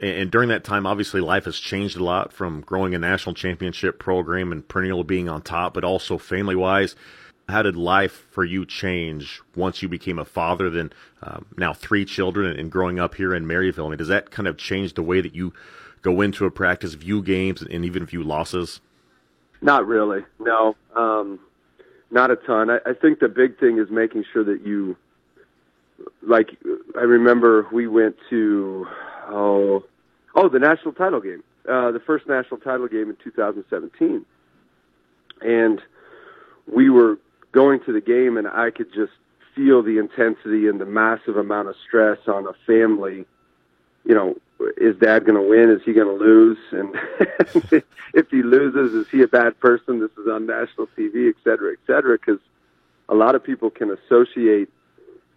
and 0.00 0.30
during 0.30 0.48
that 0.50 0.64
time, 0.64 0.86
obviously, 0.86 1.20
life 1.20 1.44
has 1.44 1.58
changed 1.58 1.96
a 1.96 2.04
lot 2.04 2.32
from 2.32 2.60
growing 2.60 2.94
a 2.94 2.98
national 2.98 3.34
championship 3.34 3.98
program 3.98 4.52
and 4.52 4.66
perennial 4.66 5.02
being 5.04 5.28
on 5.28 5.42
top, 5.42 5.74
but 5.74 5.84
also 5.84 6.18
family 6.18 6.54
wise. 6.54 6.94
How 7.48 7.62
did 7.62 7.76
life 7.76 8.26
for 8.30 8.44
you 8.44 8.66
change 8.66 9.40
once 9.56 9.82
you 9.82 9.88
became 9.88 10.18
a 10.18 10.24
father? 10.24 10.68
Then 10.68 10.92
um, 11.22 11.46
now 11.56 11.72
three 11.72 12.04
children 12.04 12.58
and 12.58 12.70
growing 12.70 13.00
up 13.00 13.14
here 13.14 13.34
in 13.34 13.46
Maryville. 13.46 13.86
I 13.86 13.88
mean, 13.88 13.98
does 13.98 14.08
that 14.08 14.30
kind 14.30 14.46
of 14.46 14.56
change 14.58 14.94
the 14.94 15.02
way 15.02 15.20
that 15.20 15.34
you 15.34 15.52
go 16.02 16.20
into 16.20 16.44
a 16.44 16.50
practice, 16.50 16.94
view 16.94 17.22
games, 17.22 17.62
and 17.62 17.84
even 17.84 18.04
view 18.04 18.22
losses? 18.22 18.80
Not 19.60 19.86
really. 19.86 20.24
No, 20.38 20.76
um, 20.94 21.40
not 22.10 22.30
a 22.30 22.36
ton. 22.36 22.70
I, 22.70 22.78
I 22.86 22.92
think 22.92 23.18
the 23.18 23.28
big 23.28 23.58
thing 23.58 23.78
is 23.78 23.90
making 23.90 24.24
sure 24.32 24.44
that 24.44 24.64
you, 24.64 24.96
like, 26.22 26.50
I 26.96 27.02
remember 27.02 27.66
we 27.72 27.88
went 27.88 28.16
to 28.30 28.86
oh 29.28 29.84
oh 30.34 30.48
the 30.48 30.58
national 30.58 30.92
title 30.94 31.20
game, 31.20 31.42
uh, 31.68 31.90
the 31.92 32.00
first 32.00 32.26
national 32.26 32.60
title 32.60 32.88
game 32.88 33.10
in 33.10 33.16
2017, 33.22 34.24
and 35.40 35.80
we 36.66 36.90
were 36.90 37.18
going 37.52 37.80
to 37.80 37.92
the 37.92 38.00
game, 38.00 38.36
and 38.36 38.46
I 38.46 38.70
could 38.70 38.92
just 38.92 39.12
feel 39.54 39.82
the 39.82 39.98
intensity 39.98 40.68
and 40.68 40.80
the 40.80 40.86
massive 40.86 41.36
amount 41.36 41.68
of 41.68 41.74
stress 41.86 42.18
on 42.26 42.46
a 42.46 42.52
family. 42.66 43.26
You 44.04 44.14
know, 44.14 44.36
is 44.76 44.96
dad 44.96 45.24
going 45.24 45.34
to 45.34 45.48
win? 45.48 45.70
Is 45.70 45.82
he 45.84 45.92
going 45.92 46.06
to 46.06 46.24
lose? 46.24 46.58
And 46.72 46.94
if 48.14 48.30
he 48.30 48.42
loses, 48.42 48.94
is 48.94 49.08
he 49.08 49.22
a 49.22 49.28
bad 49.28 49.58
person? 49.60 50.00
This 50.00 50.10
is 50.12 50.28
on 50.30 50.46
national 50.46 50.88
TV, 50.96 51.28
et 51.28 51.36
cetera, 51.44 51.72
et 51.72 51.78
cetera. 51.86 52.18
Because 52.18 52.40
a 53.08 53.14
lot 53.14 53.34
of 53.34 53.42
people 53.42 53.70
can 53.70 53.90
associate 53.90 54.68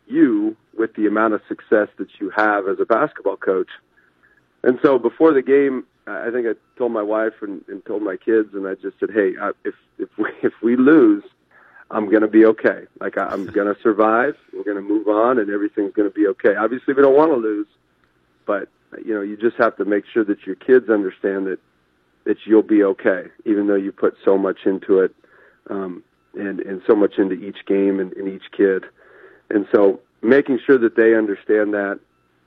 you 0.08 0.56
with 0.78 0.94
the 0.96 1.06
amount 1.06 1.34
of 1.34 1.42
success 1.48 1.88
that 1.98 2.08
you 2.20 2.32
have 2.36 2.68
as 2.68 2.80
a 2.80 2.86
basketball 2.86 3.38
coach. 3.38 3.70
And 4.64 4.80
so 4.82 5.00
before 5.00 5.34
the 5.34 5.42
game, 5.42 5.86
I 6.08 6.30
think 6.32 6.48
I 6.48 6.54
told 6.78 6.92
my 6.92 7.02
wife 7.02 7.34
and, 7.42 7.64
and 7.68 7.86
told 7.86 8.02
my 8.02 8.18
kids, 8.18 8.50
and 8.54 8.68
I 8.68 8.76
just 8.76 9.00
said, 9.00 9.12
"Hey, 9.14 9.34
if 9.64 9.76
if 9.98 10.10
we 10.18 10.30
if 10.44 10.54
we 10.62 10.76
lose, 10.76 11.24
I'm 11.90 12.10
going 12.10 12.22
to 12.22 12.28
be 12.28 12.46
okay. 12.46 12.86
Like 13.00 13.18
I, 13.18 13.26
I'm 13.26 13.46
going 13.46 13.74
to 13.74 13.80
survive. 13.82 14.36
We're 14.54 14.64
going 14.64 14.78
to 14.78 14.82
move 14.82 15.08
on, 15.08 15.38
and 15.40 15.50
everything's 15.50 15.94
going 15.94 16.10
to 16.10 16.14
be 16.14 16.28
okay. 16.28 16.56
Obviously, 16.56 16.94
we 16.94 17.02
don't 17.02 17.16
want 17.16 17.32
to 17.32 17.38
lose, 17.38 17.68
but 18.46 18.70
you 19.06 19.14
know, 19.14 19.22
you 19.22 19.38
just 19.38 19.58
have 19.58 19.78
to 19.78 19.86
make 19.86 20.06
sure 20.12 20.24
that 20.26 20.46
your 20.46 20.56
kids 20.56 20.90
understand 20.90 21.48
that 21.48 21.60
that 22.24 22.38
you'll 22.46 22.62
be 22.62 22.84
okay, 22.84 23.26
even 23.46 23.68
though 23.68 23.76
you 23.76 23.92
put 23.92 24.16
so 24.24 24.38
much 24.38 24.60
into 24.66 25.00
it, 25.00 25.14
um, 25.70 26.04
and 26.34 26.60
and 26.62 26.82
so 26.88 26.96
much 26.96 27.18
into 27.18 27.36
each 27.36 27.66
game 27.66 28.00
and, 28.00 28.14
and 28.14 28.28
each 28.28 28.52
kid, 28.56 28.86
and 29.50 29.68
so 29.74 30.00
making 30.22 30.60
sure 30.66 30.78
that 30.78 30.96
they 30.96 31.16
understand 31.16 31.74
that. 31.74 32.00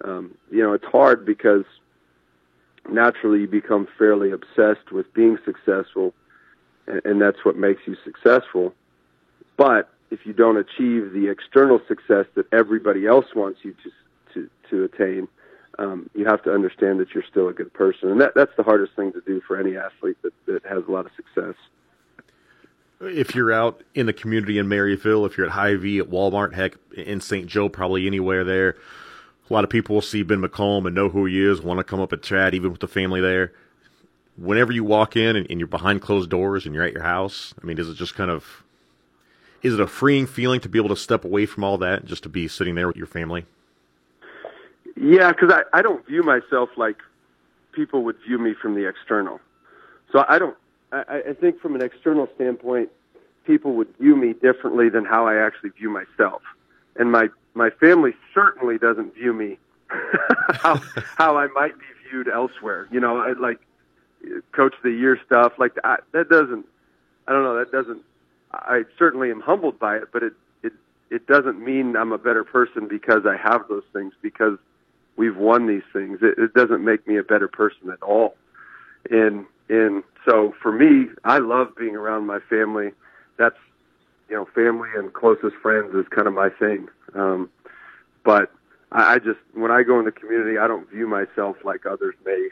Um, 0.05 0.37
you 0.51 0.63
know, 0.63 0.73
it's 0.73 0.85
hard 0.85 1.25
because 1.25 1.65
naturally 2.89 3.41
you 3.43 3.49
become 3.49 3.89
fairly 3.97 4.31
obsessed 4.31 4.93
with 4.93 5.13
being 5.15 5.39
successful, 5.45 6.13
and, 6.87 7.01
and 7.05 7.23
that's 7.23 7.45
what 7.45 7.57
makes 7.57 7.83
you 7.87 7.97
successful 8.05 8.75
but 9.57 9.91
if 10.11 10.21
you 10.25 10.33
don't 10.33 10.57
achieve 10.57 11.13
the 11.13 11.29
external 11.31 11.81
success 11.89 12.27
that 12.35 12.53
everybody 12.53 13.07
else 13.07 13.27
wants 13.35 13.61
you 13.63 13.75
to 13.85 13.91
to, 14.35 14.51
to 14.69 14.83
attain, 14.83 15.29
um, 15.79 16.11
you 16.13 16.25
have 16.25 16.43
to 16.43 16.53
understand 16.53 16.99
that 16.99 17.15
you're 17.15 17.23
still 17.31 17.49
a 17.49 17.53
good 17.53 17.73
person, 17.73 18.11
and 18.11 18.21
that 18.21 18.35
that's 18.35 18.51
the 18.57 18.65
hardest 18.65 18.95
thing 18.95 19.13
to 19.13 19.21
do 19.21 19.41
for 19.47 19.59
any 19.59 19.77
athlete 19.77 20.17
that, 20.23 20.33
that 20.47 20.67
has 20.67 20.83
a 20.89 20.91
lot 20.91 21.07
of 21.07 21.13
success. 21.15 21.55
If 23.07 23.35
you're 23.35 23.53
out 23.53 23.83
in 23.95 24.07
the 24.07 24.13
community 24.13 24.59
in 24.59 24.67
Maryville, 24.67 25.27
if 25.27 25.37
you're 25.37 25.47
at 25.47 25.53
Hy-Vee, 25.53 25.99
at 25.99 26.11
Walmart, 26.11 26.55
heck, 26.55 26.77
in 26.97 27.21
St. 27.21 27.47
Joe, 27.47 27.69
probably 27.69 28.07
anywhere 28.07 28.45
there, 28.45 28.77
a 29.49 29.53
lot 29.53 29.65
of 29.65 29.71
people 29.71 29.95
will 29.95 30.03
see 30.03 30.23
Ben 30.23 30.41
McCollum 30.41 30.87
and 30.87 30.95
know 30.95 31.09
who 31.09 31.27
he 31.27 31.45
is, 31.45 31.61
want 31.61 31.79
to 31.79 31.85
come 31.85 32.01
up 32.01 32.13
and 32.13 32.23
chat, 32.23 32.55
even 32.55 32.71
with 32.71 32.81
the 32.81 32.89
family 32.89 33.21
there. 33.21 33.53
Whenever 34.37 34.73
you 34.73 34.85
walk 34.85 35.17
in 35.17 35.37
and, 35.37 35.47
and 35.51 35.61
you're 35.61 35.67
behind 35.67 36.03
closed 36.03 36.31
doors 36.31 36.67
and 36.67 36.75
you're 36.75 36.85
at 36.85 36.93
your 36.93 37.03
house, 37.03 37.55
I 37.63 37.67
mean, 37.67 37.77
does 37.77 37.89
it 37.89 37.95
just 37.95 38.15
kind 38.15 38.31
of 38.31 38.65
is 39.65 39.73
it 39.73 39.81
a 39.81 39.87
freeing 39.87 40.27
feeling 40.27 40.61
to 40.61 40.69
be 40.69 40.79
able 40.79 40.91
to 40.91 40.97
step 40.97 41.25
away 41.25 41.47
from 41.47 41.65
all 41.65 41.79
that 41.79 42.05
just 42.05 42.23
to 42.25 42.29
be 42.29 42.49
sitting 42.49 42.75
there 42.75 42.87
with 42.87 42.97
your 42.97 43.07
family? 43.07 43.47
Yeah, 44.97 45.33
because 45.33 45.51
I, 45.51 45.63
I 45.77 45.83
don't 45.83 46.07
view 46.07 46.23
myself 46.23 46.69
like 46.77 46.99
people 47.73 48.05
would 48.05 48.17
view 48.27 48.39
me 48.39 48.55
from 48.61 48.75
the 48.75 48.87
external. 48.87 49.41
So 50.13 50.25
I 50.29 50.39
don't. 50.39 50.57
I, 51.09 51.23
I 51.31 51.33
think 51.35 51.61
from 51.61 51.75
an 51.75 51.83
external 51.83 52.29
standpoint, 52.35 52.91
people 53.47 53.75
would 53.75 53.89
view 53.99 54.17
me 54.17 54.33
differently 54.33 54.89
than 54.89 55.05
how 55.05 55.27
I 55.27 55.37
actually 55.37 55.71
view 55.71 55.91
myself, 55.91 56.43
and 56.97 57.11
my 57.11 57.29
my 57.55 57.71
family 57.71 58.13
certainly 58.33 58.79
doesn't 58.79 59.15
view 59.15 59.33
me 59.33 59.59
how 60.55 60.81
how 61.17 61.37
I 61.37 61.49
might 61.49 61.79
be 61.79 61.87
viewed 62.11 62.29
elsewhere. 62.29 62.89
You 62.91 63.01
know, 63.01 63.19
I, 63.19 63.33
like 63.33 63.61
coach 64.53 64.75
of 64.75 64.83
the 64.83 64.91
year 64.91 65.19
stuff 65.27 65.53
like 65.59 65.75
that. 65.83 66.05
That 66.13 66.29
doesn't. 66.29 66.67
I 67.27 67.33
don't 67.33 67.43
know. 67.43 67.59
That 67.59 67.73
doesn't 67.73 68.03
I 68.55 68.85
certainly 68.99 69.31
am 69.31 69.41
humbled 69.41 69.79
by 69.79 69.97
it, 69.97 70.09
but 70.13 70.23
it 70.23 70.33
it 70.63 70.73
it 71.11 71.27
doesn't 71.27 71.63
mean 71.63 71.97
I'm 71.97 72.13
a 72.13 72.19
better 72.19 72.45
person 72.45 72.89
because 72.89 73.27
I 73.27 73.37
have 73.37 73.69
those 73.69 73.85
things 73.93 74.15
because 74.23 74.59
we've 75.17 75.37
won 75.37 75.67
these 75.67 75.83
things. 75.93 76.21
It, 76.23 76.39
it 76.39 76.55
doesn't 76.55 76.85
make 76.85 77.07
me 77.07 77.17
a 77.17 77.23
better 77.23 77.49
person 77.49 77.91
at 77.91 78.03
all. 78.03 78.37
And 79.11 79.47
and 79.69 80.03
so 80.25 80.55
for 80.63 80.73
me, 80.73 81.09
I 81.25 81.39
love 81.39 81.69
being 81.77 81.97
around 81.97 82.27
my 82.27 82.41
family. 82.49 82.93
That's 83.37 83.57
you 84.29 84.37
know, 84.37 84.47
family 84.55 84.89
and 84.97 85.13
closest 85.13 85.57
friends 85.57 85.95
is 85.95 86.07
kind 86.09 86.27
of 86.27 86.35
my 86.35 86.49
thing. 86.49 86.89
Um, 87.15 87.51
but 88.25 88.51
I, 88.93 89.15
I 89.15 89.19
just 89.19 89.41
when 89.53 89.71
I 89.71 89.83
go 89.83 89.99
in 89.99 90.07
the 90.07 90.13
community, 90.13 90.59
I 90.59 90.67
don't 90.67 90.89
view 90.91 91.07
myself 91.07 91.57
like 91.65 91.87
others 91.87 92.15
may 92.25 92.49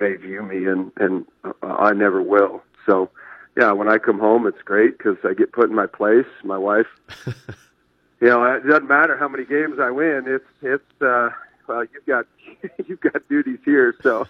may 0.00 0.14
view 0.16 0.42
me, 0.42 0.66
and 0.66 0.92
and 0.96 1.26
uh, 1.44 1.66
I 1.66 1.92
never 1.92 2.22
will. 2.22 2.62
So, 2.86 3.10
yeah, 3.56 3.72
when 3.72 3.88
I 3.88 3.98
come 3.98 4.18
home, 4.18 4.46
it's 4.46 4.62
great 4.62 4.98
because 4.98 5.16
I 5.24 5.34
get 5.34 5.52
put 5.52 5.68
in 5.70 5.74
my 5.74 5.86
place. 5.86 6.26
My 6.44 6.58
wife, 6.58 6.86
you 7.26 8.28
know, 8.28 8.44
it 8.44 8.66
doesn't 8.66 8.88
matter 8.88 9.16
how 9.16 9.28
many 9.28 9.44
games 9.44 9.78
I 9.80 9.90
win. 9.90 10.24
It's 10.26 10.44
it's 10.62 11.02
uh, 11.02 11.30
well, 11.66 11.84
you've 11.84 12.06
got 12.06 12.26
you've 12.86 13.00
got 13.00 13.26
duties 13.28 13.60
here, 13.64 13.94
so. 14.02 14.26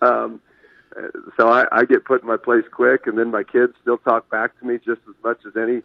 Um, 0.00 0.40
so 1.36 1.48
I, 1.48 1.66
I 1.72 1.84
get 1.84 2.04
put 2.04 2.22
in 2.22 2.28
my 2.28 2.36
place 2.36 2.64
quick, 2.70 3.06
and 3.06 3.18
then 3.18 3.30
my 3.30 3.42
kids 3.42 3.74
still 3.80 3.98
talk 3.98 4.30
back 4.30 4.58
to 4.60 4.66
me 4.66 4.78
just 4.78 5.00
as 5.08 5.14
much 5.22 5.40
as 5.46 5.56
any 5.56 5.82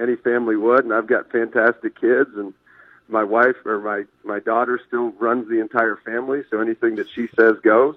any 0.00 0.16
family 0.16 0.56
would. 0.56 0.84
And 0.84 0.92
I've 0.92 1.06
got 1.06 1.30
fantastic 1.30 2.00
kids, 2.00 2.30
and 2.36 2.54
my 3.08 3.24
wife 3.24 3.56
or 3.64 3.80
my 3.80 4.04
my 4.24 4.40
daughter 4.40 4.80
still 4.86 5.10
runs 5.12 5.48
the 5.48 5.60
entire 5.60 5.96
family. 5.96 6.42
So 6.50 6.60
anything 6.60 6.96
that 6.96 7.08
she 7.10 7.28
says 7.36 7.56
goes. 7.62 7.96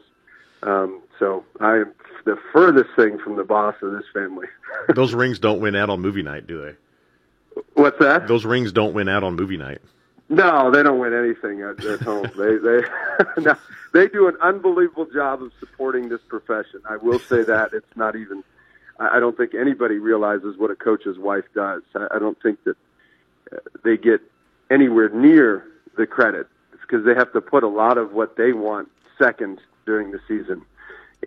Um, 0.64 1.02
so 1.20 1.44
I 1.60 1.78
am 1.78 1.94
the 2.26 2.38
furthest 2.52 2.90
thing 2.96 3.20
from 3.20 3.36
the 3.36 3.44
boss 3.44 3.76
of 3.82 3.92
this 3.92 4.06
family. 4.14 4.48
Those 4.96 5.14
rings 5.14 5.38
don't 5.38 5.60
win 5.60 5.76
out 5.76 5.90
on 5.90 6.02
movie 6.02 6.24
night, 6.24 6.48
do 6.48 6.62
they? 6.62 7.62
What's 7.74 8.00
that? 8.00 8.28
Those 8.28 8.46
rings 8.46 8.72
don't 8.72 8.94
win 8.94 9.08
out 9.08 9.24
on 9.24 9.36
movie 9.36 9.58
night. 9.58 9.82
No, 10.28 10.72
they 10.72 10.82
don't 10.82 11.00
win 11.00 11.14
anything 11.14 11.62
at, 11.62 11.84
at 11.86 12.02
home. 12.02 12.30
they 12.38 12.58
they 12.58 12.82
no, 13.42 13.56
they 13.94 14.08
do 14.08 14.28
an 14.28 14.38
unbelievable 14.42 15.06
job 15.06 15.44
of 15.44 15.52
supporting 15.60 16.10
this 16.10 16.22
profession. 16.28 16.82
I 16.90 16.98
will 16.98 17.20
say 17.20 17.44
that 17.44 17.74
it's 17.74 17.96
not 17.96 18.16
even. 18.16 18.44
I 18.98 19.20
don't 19.20 19.36
think 19.36 19.54
anybody 19.54 19.98
realizes 19.98 20.58
what 20.58 20.72
a 20.72 20.76
coach's 20.76 21.18
wife 21.20 21.44
does. 21.54 21.84
I 21.96 22.18
don't 22.18 22.42
think 22.42 22.64
that 22.64 22.78
uh, 23.52 23.58
they 23.84 23.98
get 23.98 24.22
anywhere 24.72 25.10
near 25.10 25.66
the 25.98 26.08
credit 26.08 26.48
because 26.72 27.06
they 27.06 27.14
have 27.14 27.32
to 27.34 27.42
put 27.42 27.64
a 27.64 27.68
lot 27.68 27.98
of 27.98 28.14
what 28.14 28.38
they 28.38 28.54
want 28.54 28.90
second 29.20 29.60
during 29.86 30.12
the 30.12 30.20
season, 30.28 30.62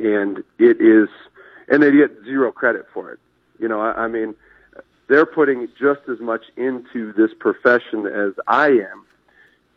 and 0.01 0.39
it 0.59 0.81
is, 0.81 1.09
and 1.69 1.83
they 1.83 1.93
get 1.93 2.11
zero 2.25 2.51
credit 2.51 2.87
for 2.93 3.13
it. 3.13 3.19
You 3.59 3.69
know, 3.69 3.81
I, 3.81 4.05
I 4.05 4.09
mean, 4.09 4.35
they're 5.09 5.27
putting 5.27 5.67
just 5.79 6.01
as 6.11 6.21
much 6.21 6.45
into 6.57 7.13
this 7.15 7.31
profession 7.39 8.07
as 8.07 8.33
I 8.47 8.69
am. 8.69 9.05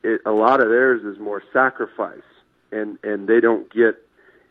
It, 0.03 0.21
a 0.25 0.31
lot 0.31 0.61
of 0.61 0.69
theirs 0.69 1.03
is 1.03 1.19
more 1.19 1.41
sacrifice, 1.51 2.19
and 2.71 2.97
and 3.03 3.27
they 3.27 3.39
don't 3.39 3.71
get 3.73 3.95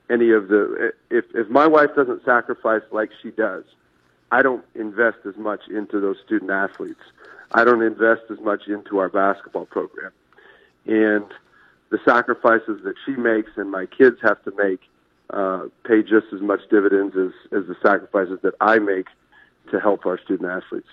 any 0.09 0.31
of 0.31 0.49
the. 0.49 0.93
If 1.11 1.27
if 1.35 1.49
my 1.49 1.67
wife 1.67 1.91
doesn't 1.95 2.25
sacrifice 2.25 2.83
like 2.91 3.11
she 3.23 3.31
does, 3.31 3.65
I 4.33 4.43
don't 4.43 4.65
invest 4.75 5.19
as 5.29 5.37
much 5.37 5.69
into 5.69 6.01
those 6.01 6.17
student 6.25 6.51
athletes. 6.51 7.01
I 7.53 7.65
don't 7.65 7.83
invest 7.83 8.23
as 8.31 8.41
much 8.41 8.69
into 8.69 8.99
our 8.99 9.09
basketball 9.09 9.67
program, 9.67 10.13
and 10.87 11.27
the 11.91 11.99
sacrifices 12.05 12.81
that 12.85 12.95
she 13.05 13.13
makes 13.13 13.51
and 13.57 13.71
my 13.71 13.87
kids 13.87 14.19
have 14.23 14.43
to 14.45 14.53
make 14.57 14.81
uh, 15.31 15.67
pay 15.85 16.03
just 16.03 16.27
as 16.33 16.41
much 16.41 16.61
dividends 16.71 17.17
as 17.17 17.33
as 17.53 17.67
the 17.67 17.77
sacrifices 17.83 18.39
that 18.43 18.55
I 18.61 18.79
make 18.79 19.07
to 19.71 19.81
help 19.81 20.07
our 20.07 20.19
student 20.19 20.51
athletes. 20.51 20.89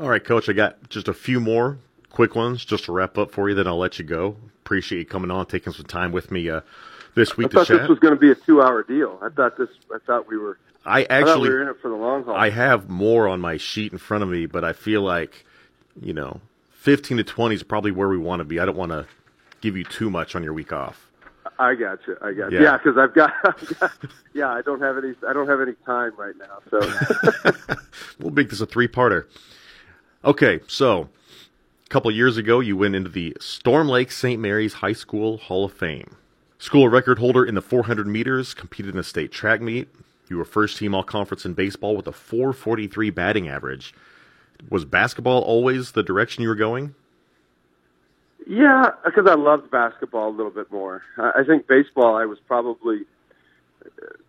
All 0.00 0.08
right, 0.08 0.24
Coach, 0.24 0.48
I 0.48 0.52
got 0.52 0.88
just 0.88 1.08
a 1.08 1.14
few 1.14 1.40
more 1.40 1.78
quick 2.10 2.34
ones 2.34 2.64
just 2.64 2.84
to 2.84 2.92
wrap 2.92 3.18
up 3.18 3.30
for 3.30 3.48
you, 3.48 3.54
then 3.54 3.66
I'll 3.66 3.78
let 3.78 3.98
you 3.98 4.04
go. 4.04 4.36
Appreciate 4.64 4.98
you 4.98 5.04
coming 5.04 5.30
on, 5.30 5.46
taking 5.46 5.72
some 5.72 5.86
time 5.86 6.12
with 6.12 6.30
me 6.30 6.48
uh, 6.50 6.60
this 7.14 7.36
week 7.36 7.48
I 7.48 7.50
thought 7.50 7.66
chat. 7.66 7.80
this 7.80 7.88
was 7.88 7.98
going 7.98 8.14
to 8.14 8.20
be 8.20 8.30
a 8.30 8.34
two-hour 8.34 8.84
deal. 8.84 9.18
I 9.22 9.28
thought 9.28 9.56
this. 9.56 9.68
I 9.92 9.98
thought 9.98 10.28
we 10.28 10.36
were. 10.36 10.58
I 10.84 11.00
I 11.00 11.06
actually, 11.08 11.48
we 11.48 11.54
were 11.54 11.62
in 11.62 11.68
it 11.68 11.76
for 11.80 11.88
the 11.88 11.96
long 11.96 12.24
haul. 12.24 12.34
I 12.34 12.50
have 12.50 12.88
more 12.88 13.28
on 13.28 13.40
my 13.40 13.56
sheet 13.56 13.92
in 13.92 13.98
front 13.98 14.22
of 14.22 14.30
me, 14.30 14.46
but 14.46 14.64
I 14.64 14.72
feel 14.72 15.02
like, 15.02 15.44
you 16.00 16.12
know, 16.12 16.40
15 16.72 17.16
to 17.18 17.24
20 17.24 17.54
is 17.54 17.62
probably 17.62 17.90
where 17.90 18.08
we 18.08 18.18
want 18.18 18.40
to 18.40 18.44
be. 18.44 18.60
I 18.60 18.64
don't 18.64 18.76
want 18.76 18.92
to 18.92 19.06
give 19.60 19.76
you 19.76 19.84
too 19.84 20.10
much 20.10 20.36
on 20.36 20.44
your 20.44 20.52
week 20.52 20.72
off. 20.72 21.07
I 21.58 21.74
got 21.74 21.98
you. 22.06 22.16
I 22.22 22.32
got 22.32 22.52
you. 22.52 22.62
Yeah, 22.62 22.76
because 22.76 22.96
I've 22.96 23.14
got, 23.14 23.32
I've 23.44 23.78
got. 23.80 23.92
Yeah, 24.32 24.48
I 24.48 24.62
don't 24.62 24.80
have 24.80 24.96
any. 24.96 25.14
I 25.28 25.32
don't 25.32 25.48
have 25.48 25.60
any 25.60 25.74
time 25.84 26.12
right 26.16 26.34
now. 26.38 26.60
So 26.70 27.74
We'll 28.20 28.30
make 28.32 28.50
this 28.50 28.60
a 28.60 28.66
three-parter. 28.66 29.24
Okay, 30.24 30.60
so 30.66 31.08
a 31.86 31.88
couple 31.88 32.10
years 32.10 32.36
ago, 32.36 32.60
you 32.60 32.76
went 32.76 32.94
into 32.94 33.10
the 33.10 33.36
Storm 33.40 33.88
Lake 33.88 34.10
St. 34.12 34.40
Mary's 34.40 34.74
High 34.74 34.92
School 34.92 35.38
Hall 35.38 35.64
of 35.64 35.72
Fame. 35.72 36.16
School 36.58 36.88
record 36.88 37.18
holder 37.18 37.44
in 37.44 37.54
the 37.54 37.62
400 37.62 38.06
meters, 38.06 38.52
competed 38.52 38.94
in 38.94 38.98
a 39.00 39.04
state 39.04 39.30
track 39.30 39.60
meet. 39.60 39.88
You 40.28 40.36
were 40.36 40.44
first 40.44 40.76
team 40.76 40.94
all 40.94 41.04
conference 41.04 41.44
in 41.44 41.54
baseball 41.54 41.96
with 41.96 42.06
a 42.06 42.12
443 42.12 43.10
batting 43.10 43.48
average. 43.48 43.94
Was 44.68 44.84
basketball 44.84 45.42
always 45.42 45.92
the 45.92 46.02
direction 46.02 46.42
you 46.42 46.48
were 46.48 46.54
going? 46.56 46.94
Yeah, 48.46 48.90
because 49.04 49.26
I 49.28 49.34
loved 49.34 49.70
basketball 49.70 50.28
a 50.28 50.34
little 50.34 50.52
bit 50.52 50.70
more. 50.70 51.02
I 51.18 51.42
think 51.46 51.66
baseball. 51.66 52.16
I 52.16 52.24
was 52.24 52.38
probably, 52.46 53.00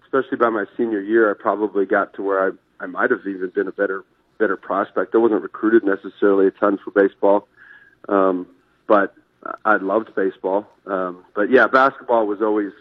especially 0.03 0.37
by 0.37 0.49
my 0.49 0.65
senior 0.75 1.01
year, 1.01 1.31
I 1.31 1.35
probably 1.39 1.85
got 1.85 2.13
to 2.15 2.23
where 2.23 2.47
I 2.47 2.51
I 2.83 2.87
might 2.87 3.11
have 3.11 3.25
even 3.27 3.49
been 3.49 3.67
a 3.67 3.71
better 3.71 4.03
better 4.37 4.57
prospect. 4.57 5.13
I 5.13 5.17
wasn't 5.17 5.41
recruited 5.41 5.83
necessarily 5.83 6.47
a 6.47 6.51
ton 6.51 6.79
for 6.83 6.91
baseball, 6.91 7.47
um, 8.07 8.47
but 8.87 9.13
I 9.65 9.75
loved 9.77 10.15
baseball. 10.15 10.67
Um, 10.85 11.23
but 11.35 11.51
yeah, 11.51 11.67
basketball 11.67 12.25
was 12.25 12.41
always 12.41 12.71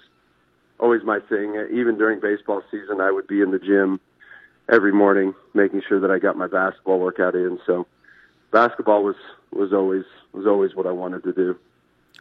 always 0.80 1.02
my 1.04 1.20
thing. 1.20 1.54
Even 1.72 1.98
during 1.98 2.20
baseball 2.20 2.62
season, 2.70 3.00
I 3.00 3.10
would 3.10 3.26
be 3.26 3.40
in 3.40 3.50
the 3.50 3.58
gym 3.58 4.00
every 4.68 4.92
morning, 4.92 5.34
making 5.54 5.82
sure 5.88 6.00
that 6.00 6.10
I 6.10 6.18
got 6.18 6.36
my 6.36 6.46
basketball 6.46 7.00
workout 7.00 7.34
in. 7.34 7.58
So 7.66 7.86
basketball 8.50 9.02
was 9.02 9.16
was 9.52 9.72
always 9.72 10.04
was 10.32 10.46
always 10.46 10.74
what 10.74 10.86
I 10.86 10.92
wanted 10.92 11.22
to 11.24 11.32
do. 11.32 11.56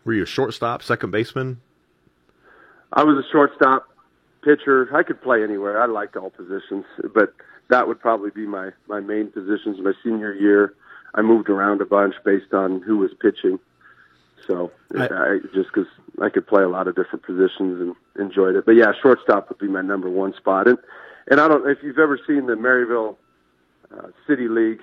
Were 0.06 0.14
you 0.14 0.24
a 0.24 0.28
shortstop, 0.28 0.84
second 0.84 1.12
baseman? 1.12 1.60
I 2.94 3.04
was 3.04 3.18
a 3.24 3.28
shortstop, 3.32 3.88
pitcher. 4.44 4.90
I 4.96 5.04
could 5.04 5.22
play 5.22 5.44
anywhere. 5.44 5.82
I 5.82 5.86
liked 5.88 6.16
all 6.16 6.30
positions, 6.30 6.86
but 7.14 7.34
that 7.70 7.88
would 7.88 8.00
probably 8.00 8.32
be 8.32 8.46
my 8.48 8.72
my 8.88 9.00
main 9.00 9.28
positions. 9.32 9.80
My 9.82 9.94
senior 10.04 10.34
year, 10.34 10.74
I 11.16 11.22
moved 11.22 11.50
around 11.50 11.82
a 11.82 11.86
bunch 11.86 12.16
based 12.24 12.54
on 12.54 12.82
who 12.82 12.98
was 12.98 13.12
pitching. 13.20 13.60
So 14.46 14.72
I- 14.98 15.08
I, 15.08 15.40
just 15.54 15.70
because 15.74 15.88
I 16.22 16.30
could 16.30 16.48
play 16.48 16.64
a 16.64 16.70
lot 16.70 16.88
of 16.88 16.96
different 16.96 17.24
positions 17.26 17.82
and 17.82 17.96
enjoyed 18.18 18.56
it. 18.56 18.66
But 18.66 18.76
yeah, 18.76 18.94
shortstop 19.02 19.50
would 19.50 19.58
be 19.58 19.68
my 19.68 19.82
number 19.82 20.10
one 20.10 20.34
spot. 20.36 20.68
And 20.68 20.78
and 21.28 21.42
I 21.42 21.48
don't 21.50 21.68
if 21.70 21.80
you've 21.84 22.00
ever 22.00 22.18
seen 22.26 22.46
the 22.46 22.54
Maryville 22.56 23.18
uh, 23.92 24.08
City 24.26 24.48
League, 24.48 24.80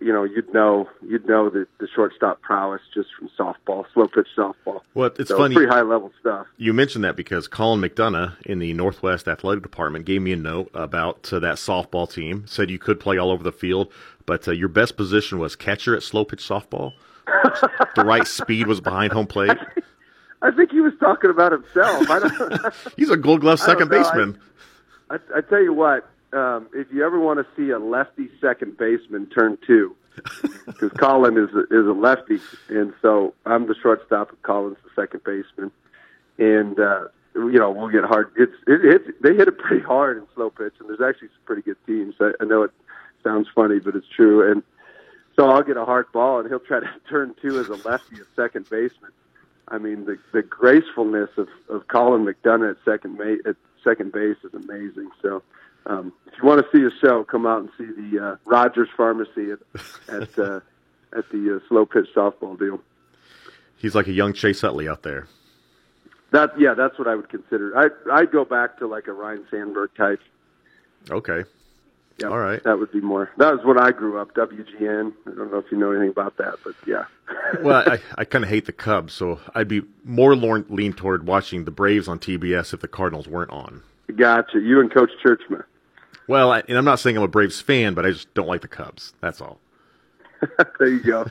you 0.00 0.12
know 0.12 0.24
you'd 0.24 0.52
know 0.52 0.88
you'd 1.06 1.26
know 1.26 1.48
the 1.48 1.66
the 1.78 1.88
shortstop 1.94 2.40
prowess 2.42 2.82
just 2.92 3.08
from 3.18 3.30
softball, 3.38 3.84
slow 3.92 4.06
pitch 4.08 4.28
softball. 4.36 4.80
Well, 4.94 5.10
it's 5.18 5.28
so 5.28 5.38
funny. 5.38 5.54
pretty 5.54 5.70
high 5.70 5.82
level 5.82 6.12
stuff. 6.20 6.46
You 6.56 6.72
mentioned 6.72 7.04
that 7.04 7.16
because 7.16 7.48
Colin 7.48 7.80
McDonough 7.80 8.34
in 8.42 8.58
the 8.58 8.72
Northwest 8.74 9.28
Athletic 9.28 9.62
Department 9.62 10.04
gave 10.04 10.22
me 10.22 10.32
a 10.32 10.36
note 10.36 10.70
about 10.74 11.32
uh, 11.32 11.38
that 11.38 11.56
softball 11.56 12.10
team. 12.12 12.44
Said 12.46 12.70
you 12.70 12.78
could 12.78 13.00
play 13.00 13.18
all 13.18 13.30
over 13.30 13.42
the 13.42 13.52
field, 13.52 13.92
but 14.26 14.46
uh, 14.48 14.52
your 14.52 14.68
best 14.68 14.96
position 14.96 15.38
was 15.38 15.56
catcher 15.56 15.94
at 15.94 16.02
slow 16.02 16.24
pitch 16.24 16.46
softball. 16.46 16.92
the 17.94 18.04
right 18.04 18.26
speed 18.26 18.66
was 18.66 18.80
behind 18.80 19.12
home 19.12 19.26
plate. 19.26 19.56
I 20.40 20.50
think 20.50 20.70
he 20.70 20.80
was 20.80 20.92
talking 21.00 21.30
about 21.30 21.52
himself. 21.52 22.08
I 22.10 22.18
don't. 22.20 22.74
He's 22.96 23.10
a 23.10 23.16
Gold 23.16 23.40
Glove 23.40 23.60
second 23.70 23.90
baseman. 23.90 24.38
I, 25.10 25.16
I 25.36 25.40
tell 25.40 25.62
you 25.62 25.72
what, 25.72 26.08
um, 26.32 26.68
if 26.74 26.92
you 26.92 27.04
ever 27.04 27.18
want 27.18 27.38
to 27.38 27.46
see 27.56 27.70
a 27.70 27.78
lefty 27.78 28.28
second 28.40 28.76
baseman 28.76 29.26
turn 29.26 29.58
two, 29.66 29.94
because 30.66 30.90
Colin 30.98 31.36
is 31.36 31.50
a, 31.54 31.62
is 31.64 31.86
a 31.86 31.92
lefty, 31.92 32.40
and 32.68 32.92
so 33.00 33.34
I'm 33.46 33.66
the 33.66 33.74
shortstop, 33.80 34.30
and 34.30 34.42
Colin's 34.42 34.78
the 34.84 35.00
second 35.00 35.22
baseman, 35.24 35.70
and 36.38 36.78
uh, 36.78 37.04
you 37.34 37.58
know 37.58 37.70
we'll 37.70 37.88
get 37.88 38.04
hard. 38.04 38.32
It's 38.36 38.52
it, 38.66 38.80
it's 38.84 39.18
they 39.22 39.34
hit 39.34 39.48
it 39.48 39.58
pretty 39.58 39.82
hard 39.84 40.18
in 40.18 40.24
slow 40.34 40.50
pitch, 40.50 40.74
and 40.80 40.88
there's 40.88 41.00
actually 41.00 41.28
some 41.28 41.44
pretty 41.46 41.62
good 41.62 41.76
teams. 41.86 42.14
I, 42.20 42.32
I 42.40 42.44
know 42.44 42.62
it 42.62 42.72
sounds 43.22 43.48
funny, 43.54 43.78
but 43.78 43.94
it's 43.94 44.08
true. 44.14 44.50
And 44.50 44.62
so 45.36 45.48
I'll 45.48 45.62
get 45.62 45.76
a 45.76 45.84
hard 45.84 46.10
ball, 46.12 46.40
and 46.40 46.48
he'll 46.48 46.58
try 46.58 46.80
to 46.80 46.90
turn 47.08 47.34
two 47.40 47.60
as 47.60 47.68
a 47.68 47.88
lefty 47.88 48.16
at 48.16 48.26
second 48.34 48.68
baseman. 48.68 49.12
I 49.68 49.78
mean, 49.78 50.06
the 50.06 50.18
the 50.32 50.42
gracefulness 50.42 51.30
of 51.36 51.48
of 51.68 51.88
Colin 51.88 52.24
McDonough 52.24 52.72
at 52.72 52.76
second 52.84 53.18
ma- 53.18 53.48
at 53.48 53.56
second 53.84 54.12
base 54.12 54.36
is 54.42 54.54
amazing. 54.54 55.10
So, 55.22 55.42
um, 55.88 56.12
if 56.26 56.34
you 56.40 56.46
want 56.46 56.64
to 56.64 56.76
see 56.76 56.84
a 56.84 56.90
show, 57.00 57.24
come 57.24 57.46
out 57.46 57.60
and 57.60 57.70
see 57.76 57.86
the 57.86 58.24
uh, 58.24 58.36
Rogers 58.44 58.88
Pharmacy 58.96 59.50
at 59.52 59.58
at 60.08 60.38
uh, 60.38 60.60
at 61.16 61.28
the 61.30 61.56
uh, 61.56 61.68
slow 61.68 61.86
pitch 61.86 62.08
softball 62.14 62.58
deal. 62.58 62.80
He's 63.76 63.94
like 63.94 64.06
a 64.06 64.12
young 64.12 64.32
Chase 64.32 64.62
Utley 64.62 64.88
out 64.88 65.02
there. 65.02 65.26
That 66.30 66.50
yeah, 66.60 66.74
that's 66.74 66.98
what 66.98 67.08
I 67.08 67.14
would 67.14 67.28
consider. 67.28 67.76
I 67.76 67.88
I'd 68.12 68.30
go 68.30 68.44
back 68.44 68.78
to 68.78 68.86
like 68.86 69.06
a 69.06 69.12
Ryne 69.12 69.46
Sandberg 69.50 69.90
type. 69.96 70.20
Okay. 71.10 71.44
Yeah, 72.18 72.28
All 72.28 72.38
right. 72.38 72.62
That 72.64 72.80
would 72.80 72.90
be 72.90 73.00
more. 73.00 73.30
That 73.38 73.54
was 73.54 73.64
when 73.64 73.78
I 73.78 73.92
grew 73.92 74.18
up. 74.18 74.34
WGN. 74.34 75.12
I 75.26 75.30
don't 75.30 75.52
know 75.52 75.58
if 75.58 75.66
you 75.70 75.78
know 75.78 75.92
anything 75.92 76.10
about 76.10 76.36
that, 76.38 76.56
but 76.64 76.74
yeah. 76.86 77.04
Well, 77.62 77.84
I, 77.88 77.98
I 78.16 78.24
kind 78.24 78.42
of 78.44 78.50
hate 78.50 78.66
the 78.66 78.72
Cubs, 78.72 79.12
so 79.14 79.38
I'd 79.54 79.68
be 79.68 79.82
more 80.04 80.34
lean 80.34 80.92
toward 80.92 81.26
watching 81.26 81.64
the 81.64 81.70
Braves 81.70 82.08
on 82.08 82.18
TBS 82.18 82.74
if 82.74 82.80
the 82.80 82.88
Cardinals 82.88 83.28
weren't 83.28 83.50
on. 83.52 83.82
gotcha. 84.16 84.58
You 84.58 84.80
and 84.80 84.92
Coach 84.92 85.10
Churchman. 85.22 85.62
Well, 86.28 86.52
I, 86.52 86.62
and 86.68 86.76
I'm 86.76 86.84
not 86.84 87.00
saying 87.00 87.16
I'm 87.16 87.22
a 87.22 87.28
Braves 87.28 87.60
fan, 87.60 87.94
but 87.94 88.06
I 88.06 88.10
just 88.10 88.32
don't 88.34 88.46
like 88.46 88.60
the 88.60 88.68
Cubs. 88.68 89.14
That's 89.20 89.40
all. 89.40 89.58
there 90.78 90.88
you 90.88 91.00
go. 91.00 91.26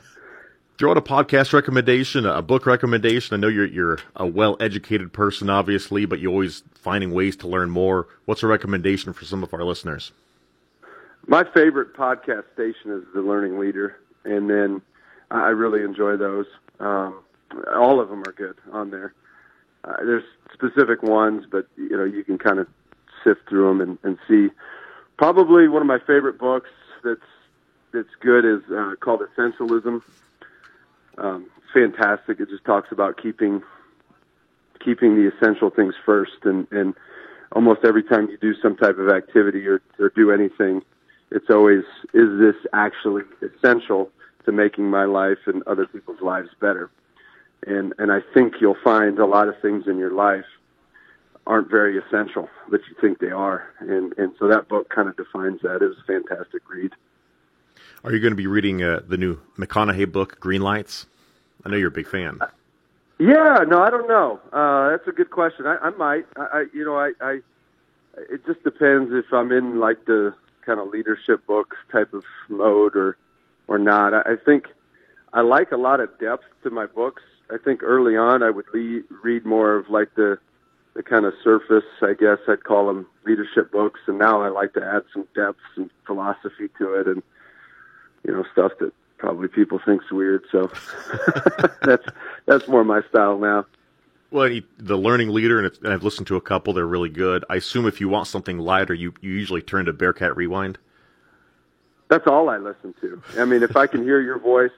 throw 0.76 0.90
out 0.90 0.98
a 0.98 1.00
podcast 1.00 1.52
recommendation, 1.52 2.26
a 2.26 2.42
book 2.42 2.66
recommendation. 2.66 3.34
I 3.34 3.38
know 3.38 3.48
you're 3.48 3.66
you're 3.66 3.98
a 4.16 4.26
well 4.26 4.56
educated 4.60 5.12
person, 5.12 5.48
obviously, 5.48 6.04
but 6.04 6.18
you're 6.18 6.32
always 6.32 6.62
finding 6.74 7.12
ways 7.12 7.36
to 7.36 7.48
learn 7.48 7.70
more. 7.70 8.08
What's 8.26 8.42
a 8.42 8.48
recommendation 8.48 9.12
for 9.12 9.24
some 9.24 9.42
of 9.42 9.54
our 9.54 9.64
listeners? 9.64 10.12
My 11.26 11.44
favorite 11.54 11.94
podcast 11.94 12.44
station 12.54 12.90
is 12.90 13.04
the 13.14 13.20
Learning 13.20 13.58
Leader, 13.58 13.96
and 14.24 14.50
then 14.50 14.82
I 15.30 15.48
really 15.48 15.82
enjoy 15.82 16.16
those. 16.16 16.46
Um, 16.80 17.22
all 17.74 18.00
of 18.00 18.08
them 18.08 18.22
are 18.26 18.32
good 18.32 18.56
on 18.72 18.90
there. 18.90 19.14
Uh, 19.84 19.96
there's 19.98 20.24
specific 20.52 21.02
ones, 21.02 21.44
but 21.50 21.66
you 21.76 21.96
know 21.96 22.04
you 22.04 22.24
can 22.24 22.36
kind 22.36 22.58
of 22.58 22.66
sift 23.24 23.48
through 23.48 23.68
them 23.68 23.80
and, 23.80 23.98
and 24.02 24.18
see. 24.26 24.48
Probably 25.18 25.68
one 25.68 25.82
of 25.82 25.88
my 25.88 25.98
favorite 25.98 26.38
books 26.38 26.70
that's 27.04 27.20
that's 27.92 28.08
good 28.20 28.44
is 28.44 28.62
uh, 28.70 28.94
called 29.00 29.20
Essentialism 29.20 30.02
um, 31.18 31.46
fantastic. 31.72 32.40
It 32.40 32.48
just 32.48 32.64
talks 32.64 32.90
about 32.92 33.20
keeping 33.20 33.62
keeping 34.84 35.16
the 35.16 35.30
essential 35.34 35.70
things 35.70 35.94
first, 36.04 36.44
and 36.44 36.66
and 36.70 36.94
almost 37.52 37.80
every 37.84 38.02
time 38.02 38.28
you 38.30 38.38
do 38.38 38.54
some 38.62 38.76
type 38.76 38.98
of 38.98 39.08
activity 39.08 39.66
or 39.66 39.82
or 39.98 40.10
do 40.10 40.30
anything, 40.30 40.82
it's 41.30 41.50
always 41.50 41.84
is 42.14 42.38
this 42.38 42.56
actually 42.72 43.22
essential 43.42 44.10
to 44.44 44.52
making 44.52 44.88
my 44.88 45.04
life 45.04 45.38
and 45.46 45.62
other 45.66 45.86
people's 45.86 46.20
lives 46.20 46.48
better? 46.60 46.90
And 47.66 47.92
and 47.98 48.12
I 48.12 48.20
think 48.34 48.54
you'll 48.60 48.82
find 48.82 49.18
a 49.18 49.26
lot 49.26 49.48
of 49.48 49.60
things 49.60 49.86
in 49.86 49.98
your 49.98 50.12
life 50.12 50.46
aren't 51.48 51.70
very 51.70 51.98
essential, 51.98 52.48
but 52.70 52.80
you 52.88 52.94
think 53.00 53.18
they 53.18 53.30
are, 53.30 53.68
and 53.80 54.16
and 54.18 54.32
so 54.38 54.46
that 54.46 54.68
book 54.68 54.90
kind 54.90 55.08
of 55.08 55.16
defines 55.16 55.60
that. 55.62 55.82
It 55.82 55.88
was 55.88 55.96
a 55.98 56.06
fantastic 56.06 56.62
read. 56.70 56.92
Are 58.04 58.12
you 58.12 58.20
going 58.20 58.32
to 58.32 58.36
be 58.36 58.46
reading 58.46 58.82
uh, 58.82 59.00
the 59.08 59.16
new 59.16 59.40
McConaughey 59.56 60.12
book, 60.12 60.38
Green 60.38 60.60
Lights? 60.60 61.06
I 61.64 61.70
know 61.70 61.76
you're 61.76 61.88
a 61.88 61.90
big 61.90 62.06
fan. 62.06 62.38
Yeah, 63.18 63.64
no, 63.66 63.82
I 63.82 63.90
don't 63.90 64.06
know. 64.06 64.38
Uh, 64.52 64.90
that's 64.90 65.08
a 65.08 65.12
good 65.12 65.30
question. 65.30 65.66
I, 65.66 65.76
I 65.78 65.90
might. 65.90 66.26
I, 66.36 66.42
I, 66.42 66.64
you 66.72 66.84
know, 66.84 66.96
I, 66.96 67.12
I, 67.20 67.40
it 68.30 68.46
just 68.46 68.62
depends 68.62 69.12
if 69.12 69.32
I'm 69.32 69.50
in 69.50 69.80
like 69.80 70.04
the 70.04 70.34
kind 70.64 70.78
of 70.78 70.88
leadership 70.88 71.44
books 71.46 71.76
type 71.90 72.12
of 72.12 72.22
mode 72.48 72.94
or, 72.94 73.16
or 73.66 73.78
not. 73.78 74.14
I, 74.14 74.20
I 74.20 74.36
think 74.36 74.66
I 75.32 75.40
like 75.40 75.72
a 75.72 75.76
lot 75.76 75.98
of 75.98 76.16
depth 76.20 76.44
to 76.62 76.70
my 76.70 76.86
books. 76.86 77.22
I 77.50 77.56
think 77.56 77.82
early 77.82 78.16
on 78.16 78.42
I 78.42 78.50
would 78.50 78.66
le- 78.72 79.02
read 79.24 79.44
more 79.44 79.74
of 79.74 79.90
like 79.90 80.14
the, 80.14 80.38
the 80.98 81.02
kind 81.04 81.24
of 81.24 81.32
surface, 81.44 81.84
I 82.02 82.12
guess 82.12 82.38
I'd 82.48 82.64
call 82.64 82.88
them 82.88 83.06
leadership 83.24 83.70
books, 83.70 84.00
and 84.08 84.18
now 84.18 84.42
I 84.42 84.48
like 84.48 84.72
to 84.74 84.84
add 84.84 85.02
some 85.14 85.28
depth 85.32 85.60
and 85.76 85.88
philosophy 86.04 86.68
to 86.76 86.94
it, 86.94 87.06
and 87.06 87.22
you 88.24 88.32
know 88.32 88.44
stuff 88.52 88.72
that 88.80 88.92
probably 89.16 89.46
people 89.46 89.78
think's 89.86 90.10
weird. 90.10 90.42
So 90.50 90.72
that's 91.82 92.04
that's 92.46 92.66
more 92.66 92.82
my 92.82 93.02
style 93.08 93.38
now. 93.38 93.64
Well, 94.32 94.58
the 94.76 94.96
learning 94.96 95.28
leader, 95.28 95.64
and 95.64 95.70
I've 95.84 96.02
listened 96.02 96.26
to 96.26 96.36
a 96.36 96.40
couple. 96.40 96.72
They're 96.72 96.84
really 96.84 97.10
good. 97.10 97.44
I 97.48 97.54
assume 97.54 97.86
if 97.86 98.00
you 98.00 98.08
want 98.08 98.26
something 98.26 98.58
lighter, 98.58 98.92
you 98.92 99.14
you 99.20 99.30
usually 99.30 99.62
turn 99.62 99.84
to 99.84 99.92
Bearcat 99.92 100.36
Rewind. 100.36 100.78
That's 102.08 102.26
all 102.26 102.50
I 102.50 102.56
listen 102.56 102.92
to. 103.02 103.22
I 103.38 103.44
mean, 103.44 103.62
if 103.62 103.76
I 103.76 103.86
can 103.86 104.02
hear 104.02 104.20
your 104.20 104.40
voice 104.40 104.72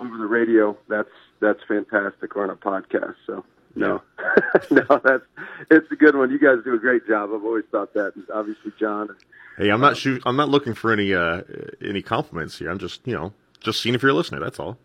over 0.00 0.16
the 0.16 0.26
radio, 0.26 0.78
that's 0.88 1.10
that's 1.40 1.60
fantastic, 1.68 2.34
or 2.36 2.44
on 2.44 2.48
a 2.48 2.56
podcast. 2.56 3.16
So 3.26 3.44
no, 3.74 4.02
no, 4.70 5.00
that's 5.04 5.24
it's 5.70 5.90
a 5.90 5.96
good 5.96 6.16
one. 6.16 6.30
You 6.30 6.38
guys 6.38 6.64
do 6.64 6.74
a 6.74 6.78
great 6.78 7.06
job. 7.06 7.30
I've 7.34 7.44
always 7.44 7.64
thought 7.70 7.94
that. 7.94 8.16
And 8.16 8.24
obviously, 8.32 8.72
John. 8.78 9.14
Hey, 9.56 9.70
I'm 9.70 9.80
not 9.80 9.96
shoot, 9.96 10.22
I'm 10.24 10.36
not 10.36 10.48
looking 10.48 10.74
for 10.74 10.92
any 10.92 11.14
uh, 11.14 11.42
any 11.82 12.02
compliments 12.02 12.58
here. 12.58 12.70
I'm 12.70 12.78
just 12.78 13.06
you 13.06 13.14
know 13.14 13.32
just 13.60 13.80
seeing 13.82 13.94
if 13.94 14.02
you're 14.02 14.12
a 14.12 14.14
listener. 14.14 14.40
That's 14.40 14.60
all. 14.60 14.78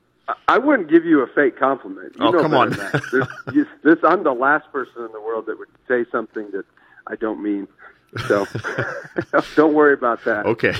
I 0.48 0.58
wouldn't 0.58 0.90
give 0.90 1.06
you 1.06 1.22
a 1.22 1.28
fake 1.28 1.58
compliment. 1.58 2.16
You 2.18 2.28
oh, 2.28 2.42
come 2.42 2.54
on. 2.54 2.70
this, 2.70 3.68
this, 3.84 3.98
I'm 4.04 4.24
the 4.24 4.34
last 4.34 4.72
person 4.72 5.04
in 5.04 5.12
the 5.12 5.22
world 5.22 5.48
that 5.48 5.60
would 5.60 5.68
say 5.88 6.06
something 6.12 6.50
that 6.52 6.66
I 7.08 7.16
don't 7.16 7.44
mean. 7.44 7.68
So 8.28 8.46
don't 9.56 9.74
worry 9.74 9.94
about 9.94 10.24
that. 10.26 10.46
Okay. 10.46 10.74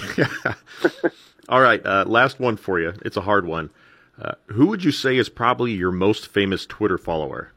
all 1.50 1.62
right. 1.62 1.86
Uh, 1.86 2.06
last 2.08 2.40
one 2.40 2.56
for 2.56 2.80
you. 2.80 2.94
It's 3.04 3.18
a 3.18 3.22
hard 3.22 3.46
one. 3.46 3.70
Uh, 4.22 4.34
who 4.48 4.68
would 4.68 4.84
you 4.84 4.92
say 4.92 5.18
is 5.18 5.30
probably 5.30 5.74
your 5.74 5.92
most 5.92 6.28
famous 6.28 6.66
Twitter 6.66 6.98
follower? 6.98 7.52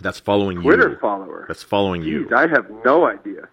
That's 0.00 0.18
following 0.18 0.60
Twitter 0.60 0.76
you. 0.76 0.82
Twitter 0.82 1.00
follower. 1.00 1.44
That's 1.48 1.62
following 1.62 2.02
Jeez, 2.02 2.06
you. 2.06 2.30
I 2.34 2.46
have 2.46 2.70
no 2.84 3.06
idea. 3.06 3.48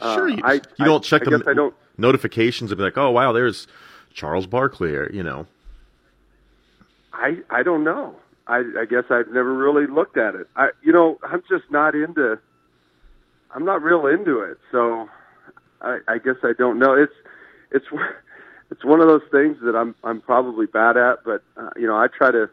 Sure, 0.00 0.28
you, 0.28 0.42
uh, 0.42 0.48
I, 0.48 0.52
you 0.78 0.84
don't 0.84 1.02
check 1.02 1.22
I, 1.26 1.30
the 1.30 1.44
I 1.46 1.54
don't, 1.54 1.74
notifications 1.96 2.70
and 2.70 2.78
be 2.78 2.84
like, 2.84 2.98
"Oh, 2.98 3.10
wow, 3.10 3.32
there's 3.32 3.66
Charles 4.12 4.46
Barkley, 4.46 4.94
or 4.94 5.10
you 5.12 5.22
know? 5.22 5.46
I 7.12 7.38
I 7.50 7.62
don't 7.62 7.84
know. 7.84 8.16
I 8.46 8.58
I 8.78 8.84
guess 8.88 9.04
I've 9.10 9.28
never 9.28 9.52
really 9.52 9.86
looked 9.86 10.16
at 10.16 10.34
it. 10.34 10.48
I 10.56 10.70
you 10.82 10.92
know 10.92 11.18
I'm 11.22 11.42
just 11.48 11.70
not 11.70 11.94
into. 11.94 12.38
I'm 13.54 13.64
not 13.64 13.82
real 13.82 14.06
into 14.06 14.40
it, 14.40 14.58
so 14.70 15.08
I, 15.80 15.98
I 16.08 16.18
guess 16.18 16.36
I 16.42 16.52
don't 16.58 16.78
know. 16.78 16.94
It's 16.94 17.12
it's 17.70 17.86
it's 18.70 18.84
one 18.84 19.00
of 19.00 19.08
those 19.08 19.22
things 19.30 19.56
that 19.62 19.74
I'm 19.74 19.94
I'm 20.04 20.20
probably 20.20 20.66
bad 20.66 20.96
at, 20.96 21.24
but 21.24 21.42
uh, 21.56 21.70
you 21.76 21.86
know 21.86 21.96
I 21.96 22.08
try 22.08 22.30
to. 22.30 22.50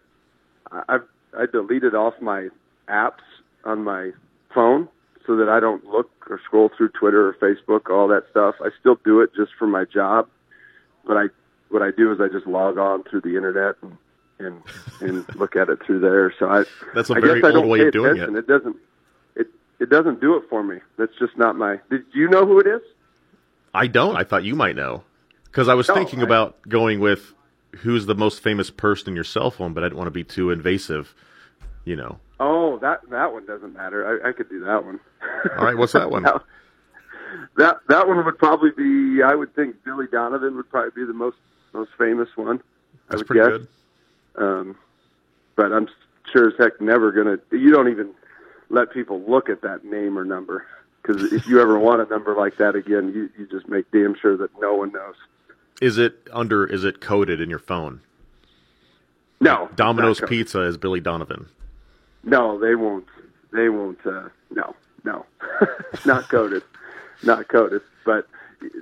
I've 0.87 1.03
I 1.37 1.45
deleted 1.45 1.93
off 1.93 2.13
my 2.21 2.49
apps 2.87 3.23
on 3.63 3.83
my 3.83 4.11
phone 4.53 4.87
so 5.25 5.37
that 5.37 5.49
I 5.49 5.59
don't 5.59 5.85
look 5.85 6.09
or 6.29 6.39
scroll 6.45 6.69
through 6.75 6.89
Twitter 6.89 7.27
or 7.27 7.33
Facebook, 7.33 7.89
all 7.89 8.07
that 8.09 8.23
stuff. 8.31 8.55
I 8.61 8.69
still 8.79 8.99
do 9.03 9.21
it 9.21 9.31
just 9.35 9.51
for 9.57 9.67
my 9.67 9.85
job, 9.85 10.27
but 11.05 11.17
I 11.17 11.25
what 11.69 11.81
I 11.81 11.91
do 11.91 12.11
is 12.11 12.19
I 12.21 12.27
just 12.27 12.45
log 12.45 12.77
on 12.77 13.03
through 13.03 13.21
the 13.21 13.35
internet 13.35 13.75
and 13.81 13.97
and, 14.39 14.61
and 15.01 15.35
look 15.35 15.55
at 15.55 15.69
it 15.69 15.79
through 15.85 15.99
there. 15.99 16.33
So 16.37 16.47
I 16.47 16.63
that's 16.93 17.09
a 17.09 17.15
I 17.15 17.19
very 17.19 17.41
guess 17.41 17.51
I 17.51 17.57
old 17.57 17.67
way 17.67 17.81
of 17.81 17.93
doing 17.93 18.11
attention. 18.11 18.35
it. 18.35 18.39
It 18.39 18.47
doesn't 18.47 18.75
it 19.35 19.47
it 19.79 19.89
doesn't 19.89 20.21
do 20.21 20.35
it 20.35 20.43
for 20.49 20.63
me. 20.63 20.79
That's 20.97 21.13
just 21.19 21.37
not 21.37 21.55
my. 21.55 21.79
Did 21.89 22.03
you 22.13 22.29
know 22.29 22.45
who 22.45 22.59
it 22.59 22.67
is? 22.67 22.81
I 23.73 23.87
don't. 23.87 24.15
I 24.15 24.23
thought 24.23 24.43
you 24.43 24.55
might 24.55 24.75
know 24.75 25.03
because 25.45 25.67
I 25.67 25.73
was 25.73 25.87
no, 25.87 25.95
thinking 25.95 26.19
I, 26.19 26.23
about 26.23 26.57
going 26.67 26.99
with 26.99 27.33
who's 27.77 28.05
the 28.05 28.15
most 28.15 28.41
famous 28.41 28.69
person 28.69 29.09
in 29.09 29.15
your 29.15 29.23
cell 29.23 29.49
phone, 29.49 29.73
but 29.73 29.83
I 29.83 29.87
didn't 29.87 29.97
want 29.97 30.07
to 30.07 30.11
be 30.11 30.23
too 30.23 30.51
invasive. 30.51 31.15
You 31.85 31.95
know. 31.95 32.17
Oh, 32.39 32.77
that 32.79 33.01
that 33.09 33.33
one 33.33 33.45
doesn't 33.45 33.73
matter. 33.73 34.21
I, 34.23 34.29
I 34.29 34.31
could 34.31 34.49
do 34.49 34.59
that 34.61 34.85
one. 34.85 34.99
All 35.57 35.65
right, 35.65 35.77
what's 35.77 35.93
that 35.93 36.09
one? 36.09 36.23
that, 37.57 37.79
that 37.87 38.07
one 38.07 38.23
would 38.25 38.37
probably 38.37 38.71
be. 38.71 39.21
I 39.23 39.35
would 39.35 39.55
think 39.55 39.83
Billy 39.83 40.07
Donovan 40.11 40.55
would 40.55 40.69
probably 40.69 40.91
be 40.91 41.05
the 41.05 41.13
most 41.13 41.37
most 41.73 41.91
famous 41.97 42.29
one. 42.35 42.61
That's 43.09 43.15
I 43.15 43.15
would 43.17 43.27
pretty 43.27 43.49
guess. 43.49 43.67
good. 44.35 44.43
Um, 44.43 44.75
but 45.55 45.71
I'm 45.71 45.87
sure 46.31 46.49
as 46.49 46.53
heck 46.57 46.81
never 46.81 47.11
gonna. 47.11 47.37
You 47.51 47.71
don't 47.71 47.89
even 47.89 48.13
let 48.69 48.91
people 48.91 49.21
look 49.21 49.49
at 49.49 49.61
that 49.61 49.85
name 49.85 50.17
or 50.17 50.25
number 50.25 50.65
because 51.01 51.31
if 51.31 51.47
you 51.47 51.61
ever 51.61 51.77
want 51.77 52.01
a 52.01 52.05
number 52.05 52.35
like 52.35 52.57
that 52.57 52.75
again, 52.75 53.11
you 53.13 53.29
you 53.37 53.47
just 53.47 53.67
make 53.67 53.89
damn 53.91 54.15
sure 54.15 54.37
that 54.37 54.49
no 54.59 54.75
one 54.75 54.91
knows. 54.91 55.15
Is 55.81 55.97
it 55.97 56.27
under? 56.31 56.65
Is 56.65 56.83
it 56.83 57.01
coded 57.01 57.41
in 57.41 57.49
your 57.49 57.59
phone? 57.59 58.01
No. 59.41 59.69
Domino's 59.75 60.21
Pizza 60.21 60.61
is 60.61 60.77
Billy 60.77 61.01
Donovan. 61.01 61.47
No, 62.23 62.59
they 62.59 62.75
won't. 62.75 63.05
They 63.51 63.69
won't. 63.69 63.99
Uh, 64.05 64.29
no, 64.49 64.75
no, 65.03 65.25
not 66.05 66.29
coded, 66.29 66.63
not 67.23 67.47
coded. 67.47 67.81
But 68.05 68.27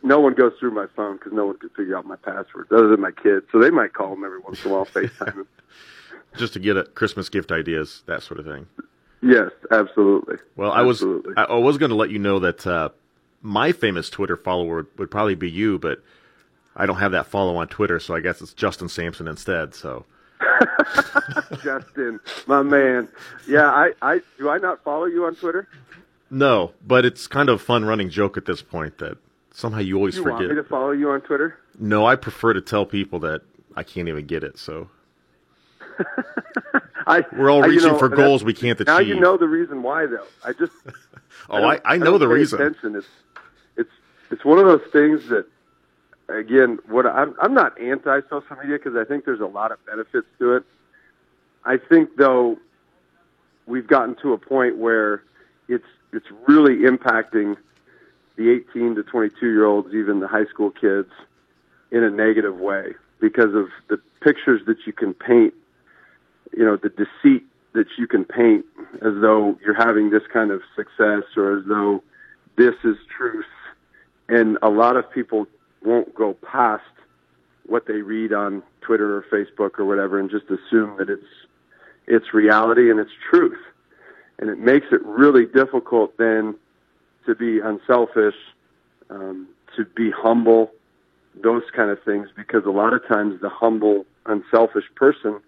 no 0.04 0.20
one 0.20 0.34
goes 0.34 0.54
through 0.60 0.72
my 0.72 0.86
phone 0.96 1.18
because 1.18 1.34
no 1.34 1.48
one 1.48 1.58
can 1.58 1.70
figure 1.70 1.98
out 1.98 2.06
my 2.06 2.16
password 2.16 2.68
other 2.72 2.88
than 2.88 3.02
my 3.02 3.12
kids. 3.12 3.46
So 3.52 3.60
they 3.60 3.72
might 3.72 3.94
call 3.94 4.12
them 4.12 4.24
every 4.24 4.40
once 4.40 4.64
in 4.64 4.72
a 4.72 4.74
while, 4.74 4.86
FaceTime 4.94 5.46
Just 6.38 6.54
to 6.54 6.60
get 6.60 6.78
a 6.78 6.84
Christmas 6.84 7.30
gift 7.30 7.52
ideas, 7.52 8.04
that 8.06 8.24
sort 8.24 8.40
of 8.40 8.46
thing. 8.46 8.68
Yes, 9.24 9.52
absolutely. 9.72 10.38
Well, 10.56 10.74
absolutely. 10.74 11.34
I 11.38 11.42
was 11.42 11.50
I 11.50 11.58
was 11.58 11.78
going 11.78 11.90
to 11.90 11.96
let 11.96 12.10
you 12.10 12.20
know 12.20 12.40
that 12.40 12.66
uh, 12.66 12.90
my 13.42 13.72
famous 13.72 14.10
Twitter 14.10 14.38
follower 14.38 14.88
would 14.98 15.12
probably 15.12 15.36
be 15.36 15.50
you, 15.50 15.80
but 15.80 16.04
I 16.76 16.86
don't 16.86 16.98
have 16.98 17.12
that 17.12 17.28
follow 17.28 17.58
on 17.58 17.68
Twitter, 17.68 18.00
so 18.00 18.16
I 18.16 18.20
guess 18.20 18.42
it's 18.42 18.54
Justin 18.54 18.90
Sampson 18.90 19.28
instead. 19.28 19.74
So. 19.74 20.06
Justin, 21.64 22.20
my 22.48 22.62
man. 22.62 23.08
Yeah, 23.48 23.70
I, 23.70 23.92
I 24.02 24.22
do 24.38 24.50
I 24.50 24.58
not 24.58 24.84
follow 24.84 25.06
you 25.06 25.26
on 25.26 25.36
Twitter? 25.36 25.68
No, 26.30 26.72
but 26.86 27.06
it's 27.06 27.28
kind 27.28 27.50
of 27.50 27.56
a 27.56 27.64
fun 27.64 27.86
running 27.86 28.10
joke 28.10 28.38
at 28.38 28.46
this 28.46 28.62
point 28.62 28.98
that 29.00 29.18
somehow 29.54 29.80
you 29.80 29.98
always 29.98 30.16
you 30.16 30.24
forget. 30.24 30.40
Want 30.40 30.50
me 30.50 30.56
to 30.56 30.64
follow 30.64 30.92
you 30.92 31.10
on 31.12 31.22
Twitter? 31.22 31.58
No, 31.80 32.06
I 32.06 32.16
prefer 32.16 32.54
to 32.54 32.62
tell 32.62 32.86
people 32.86 33.20
that 33.20 33.42
I 33.76 33.84
can't 33.84 34.08
even 34.08 34.26
get 34.26 34.44
it. 34.44 34.58
So 34.58 34.90
I, 37.08 37.24
we're 37.34 37.52
all 37.52 37.64
I, 37.64 37.68
reaching 37.68 37.90
know, 37.90 37.98
for 37.98 38.10
goals 38.10 38.44
we 38.44 38.54
can't 38.54 38.80
achieve. 38.80 38.88
Now 38.88 39.00
you 39.00 39.20
know 39.20 39.38
the 39.38 39.48
reason 39.48 39.84
why, 39.84 40.06
though. 40.06 40.26
I 40.44 40.54
just 40.54 40.74
oh, 41.50 41.64
I, 41.64 41.76
I, 41.76 41.82
I 41.86 41.98
know 41.98 42.18
the 42.18 42.28
reason. 42.28 42.62
Attention. 42.62 42.96
It's 42.96 43.08
it's 43.78 43.92
it's 44.32 44.46
one 44.46 44.60
of 44.60 44.66
those 44.66 44.88
things 44.92 45.28
that 45.30 45.46
again, 46.32 46.80
what 46.88 47.06
I'm 47.06 47.36
I'm 47.42 47.54
not 47.54 47.80
anti 47.80 48.22
social 48.30 48.56
media 48.58 48.78
because 48.78 48.96
I 48.96 49.06
think 49.06 49.26
there's 49.26 49.40
a 49.40 49.46
lot 49.46 49.72
of 49.72 49.84
benefits 49.86 50.28
to 50.40 50.56
it. 50.58 50.64
I 51.64 51.78
think 51.78 52.16
though 52.18 52.58
we've 53.66 53.88
gotten 53.88 54.16
to 54.24 54.34
a 54.34 54.38
point 54.38 54.78
where 54.78 55.24
it's 55.68 55.86
it's 56.14 56.28
really 56.48 56.78
impacting 56.78 57.58
the 58.36 58.50
18 58.50 58.96
to 58.96 59.04
22 59.04 59.46
year 59.48 59.66
olds, 59.66 59.94
even 59.94 60.20
the 60.20 60.28
high 60.28 60.46
school 60.46 60.72
kids, 60.72 61.10
in 61.92 62.04
a 62.04 62.10
negative 62.10 62.58
way. 62.58 62.94
because 63.20 63.54
of 63.54 63.70
the 63.88 63.98
pictures 64.22 64.62
that 64.66 64.78
you 64.88 64.92
can 64.92 65.14
paint, 65.14 65.54
you 66.58 66.66
know, 66.66 66.76
the 66.76 66.90
deceit 66.90 67.46
that 67.74 67.86
you 67.98 68.08
can 68.08 68.26
paint 68.26 68.66
as 68.96 69.14
though 69.22 69.58
you're 69.64 69.76
having 69.76 70.10
this 70.10 70.24
kind 70.34 70.52
of 70.52 70.62
success 70.76 71.24
or 71.38 71.60
as 71.60 71.66
though 71.66 72.04
this 72.58 72.76
is 72.84 72.98
truth. 73.16 73.46
And 74.28 74.58
a 74.62 74.70
lot 74.70 74.98
of 74.98 75.10
people 75.12 75.48
won't 75.84 76.14
go 76.16 76.34
past 76.34 76.84
what 77.66 77.86
they 77.88 78.02
read 78.02 78.34
on 78.34 78.64
Twitter 78.82 79.16
or 79.16 79.26
Facebook 79.32 79.80
or 79.80 79.86
whatever 79.86 80.20
and 80.20 80.30
just 80.30 80.46
assume 80.46 80.98
that 80.98 81.10
it's 81.10 81.24
it's 82.08 82.34
reality 82.34 82.90
and 82.90 83.00
it's 83.00 83.12
truth. 83.30 83.60
And 84.40 84.50
it 84.50 84.58
makes 84.58 84.88
it 84.92 85.06
really 85.06 85.46
difficult 85.46 86.18
then 86.18 86.56
to 87.26 87.36
be 87.36 87.60
unselfish, 87.60 88.36
um, 89.10 89.48
to 89.78 89.86
be 89.86 90.10
humble, 90.12 90.72
those 91.42 91.62
kind 91.76 91.92
of 91.92 92.04
things, 92.04 92.28
because 92.36 92.66
a 92.66 92.72
lot 92.72 92.94
of 92.94 93.08
times 93.08 93.40
the 93.40 93.50
humble, 93.50 94.06
unselfish 94.26 94.86
person 94.96 95.40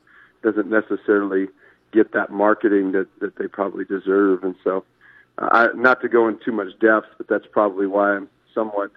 doesn't 0.44 0.70
necessarily 0.70 1.48
get 1.92 2.14
that 2.14 2.32
marketing 2.32 2.92
that, 2.92 3.08
that 3.20 3.36
they 3.38 3.48
probably 3.48 3.84
deserve. 3.86 4.44
And 4.44 4.56
so, 4.64 4.86
uh, 5.40 5.50
I, 5.52 5.68
not 5.76 6.02
to 6.02 6.08
go 6.08 6.28
in 6.28 6.40
too 6.46 6.52
much 6.52 6.78
depth, 6.80 7.08
but 7.18 7.28
that's 7.28 7.48
probably 7.52 7.88
why 7.88 8.16
I'm 8.16 8.30
somewhat 8.54 8.92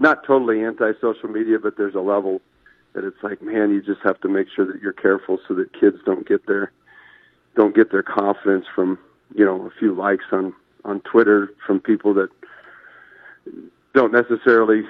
not 0.00 0.24
totally 0.24 0.64
anti 0.64 0.92
social 1.00 1.28
media, 1.28 1.58
but 1.58 1.76
there's 1.76 1.94
a 1.94 2.00
level 2.00 2.40
that 2.94 3.04
it's 3.04 3.22
like, 3.22 3.42
man, 3.42 3.70
you 3.70 3.82
just 3.82 4.00
have 4.02 4.20
to 4.20 4.28
make 4.28 4.48
sure 4.54 4.66
that 4.66 4.80
you're 4.80 4.92
careful 4.92 5.38
so 5.46 5.54
that 5.54 5.72
kids 5.78 5.96
don't 6.04 6.26
get 6.26 6.46
their 6.46 6.72
don't 7.56 7.74
get 7.74 7.90
their 7.90 8.02
confidence 8.02 8.66
from 8.74 8.98
you 9.34 9.44
know 9.44 9.66
a 9.66 9.70
few 9.78 9.94
likes 9.94 10.24
on 10.32 10.54
on 10.84 11.00
Twitter 11.00 11.52
from 11.66 11.80
people 11.80 12.14
that 12.14 12.28
don't 13.94 14.12
necessarily 14.12 14.82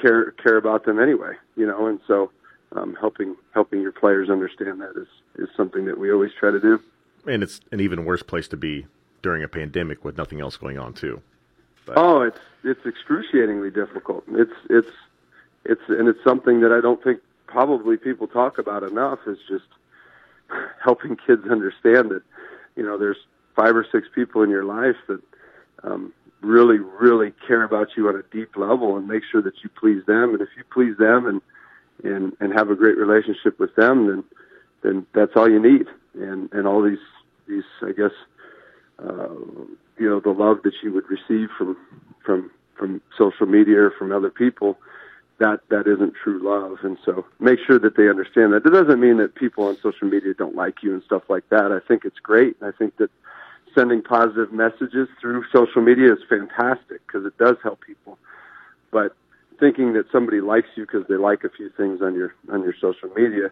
care 0.00 0.32
care 0.32 0.56
about 0.56 0.84
them 0.84 0.98
anyway, 0.98 1.32
you 1.56 1.66
know, 1.66 1.86
and 1.86 2.00
so 2.06 2.30
um, 2.72 2.96
helping 3.00 3.36
helping 3.54 3.80
your 3.80 3.92
players 3.92 4.30
understand 4.30 4.80
that 4.80 4.92
is 4.96 5.08
is 5.36 5.48
something 5.56 5.84
that 5.86 5.98
we 5.98 6.12
always 6.12 6.32
try 6.38 6.50
to 6.50 6.60
do. 6.60 6.80
And 7.26 7.42
it's 7.42 7.60
an 7.72 7.80
even 7.80 8.04
worse 8.04 8.22
place 8.22 8.48
to 8.48 8.56
be 8.56 8.86
during 9.22 9.42
a 9.42 9.48
pandemic 9.48 10.04
with 10.04 10.16
nothing 10.16 10.40
else 10.40 10.56
going 10.56 10.78
on 10.78 10.94
too. 10.94 11.22
But. 11.88 11.96
Oh, 11.96 12.20
it's 12.20 12.38
it's 12.64 12.84
excruciatingly 12.84 13.70
difficult. 13.70 14.24
It's 14.28 14.52
it's 14.68 14.90
it's 15.64 15.80
and 15.88 16.06
it's 16.06 16.22
something 16.22 16.60
that 16.60 16.70
I 16.70 16.82
don't 16.82 17.02
think 17.02 17.20
probably 17.46 17.96
people 17.96 18.26
talk 18.26 18.58
about 18.58 18.82
enough. 18.82 19.20
Is 19.26 19.38
just 19.48 19.64
helping 20.84 21.16
kids 21.16 21.46
understand 21.50 22.10
that 22.10 22.22
you 22.76 22.82
know 22.82 22.98
there's 22.98 23.16
five 23.56 23.74
or 23.74 23.86
six 23.90 24.06
people 24.14 24.42
in 24.42 24.50
your 24.50 24.64
life 24.64 24.96
that 25.08 25.20
um, 25.82 26.12
really 26.42 26.78
really 26.78 27.32
care 27.46 27.64
about 27.64 27.88
you 27.96 28.06
on 28.08 28.16
a 28.16 28.22
deep 28.34 28.54
level 28.56 28.96
and 28.96 29.08
make 29.08 29.22
sure 29.30 29.40
that 29.40 29.54
you 29.64 29.70
please 29.70 30.04
them. 30.06 30.34
And 30.34 30.42
if 30.42 30.50
you 30.58 30.64
please 30.70 30.98
them 30.98 31.26
and 31.26 31.40
and 32.04 32.36
and 32.38 32.52
have 32.52 32.68
a 32.70 32.76
great 32.76 32.98
relationship 32.98 33.58
with 33.58 33.74
them, 33.76 34.08
then 34.08 34.24
then 34.82 35.06
that's 35.14 35.32
all 35.36 35.50
you 35.50 35.58
need. 35.58 35.86
And 36.14 36.52
and 36.52 36.66
all 36.66 36.82
these 36.82 36.98
these 37.48 37.64
I 37.80 37.92
guess 37.92 38.12
uh, 38.98 39.28
you 39.98 40.08
know 40.08 40.20
the 40.20 40.30
love 40.30 40.62
that 40.64 40.74
you 40.82 40.92
would 40.92 41.04
receive 41.08 41.48
from 41.56 41.76
from 42.24 42.50
from 42.76 43.00
social 43.16 43.46
media 43.46 43.78
or 43.82 43.90
from 43.98 44.12
other 44.12 44.30
people 44.30 44.78
that 45.38 45.60
that 45.70 45.86
isn't 45.86 46.14
true 46.22 46.40
love. 46.42 46.78
And 46.82 46.98
so 47.04 47.24
make 47.38 47.58
sure 47.66 47.78
that 47.78 47.96
they 47.96 48.08
understand 48.08 48.52
that. 48.52 48.66
It 48.66 48.70
doesn't 48.70 49.00
mean 49.00 49.18
that 49.18 49.34
people 49.34 49.64
on 49.64 49.76
social 49.82 50.08
media 50.08 50.34
don't 50.34 50.56
like 50.56 50.82
you 50.82 50.92
and 50.94 51.02
stuff 51.04 51.22
like 51.28 51.48
that. 51.50 51.72
I 51.72 51.80
think 51.86 52.04
it's 52.04 52.18
great. 52.18 52.56
I 52.62 52.70
think 52.72 52.96
that 52.96 53.10
sending 53.74 54.02
positive 54.02 54.52
messages 54.52 55.08
through 55.20 55.44
social 55.52 55.82
media 55.82 56.12
is 56.12 56.18
fantastic 56.28 57.06
because 57.06 57.24
it 57.24 57.36
does 57.38 57.56
help 57.62 57.80
people. 57.80 58.18
But 58.90 59.14
thinking 59.60 59.92
that 59.92 60.06
somebody 60.10 60.40
likes 60.40 60.68
you 60.76 60.86
because 60.86 61.06
they 61.08 61.16
like 61.16 61.44
a 61.44 61.50
few 61.50 61.70
things 61.70 62.00
on 62.02 62.14
your 62.14 62.34
on 62.52 62.62
your 62.62 62.74
social 62.80 63.08
media 63.14 63.50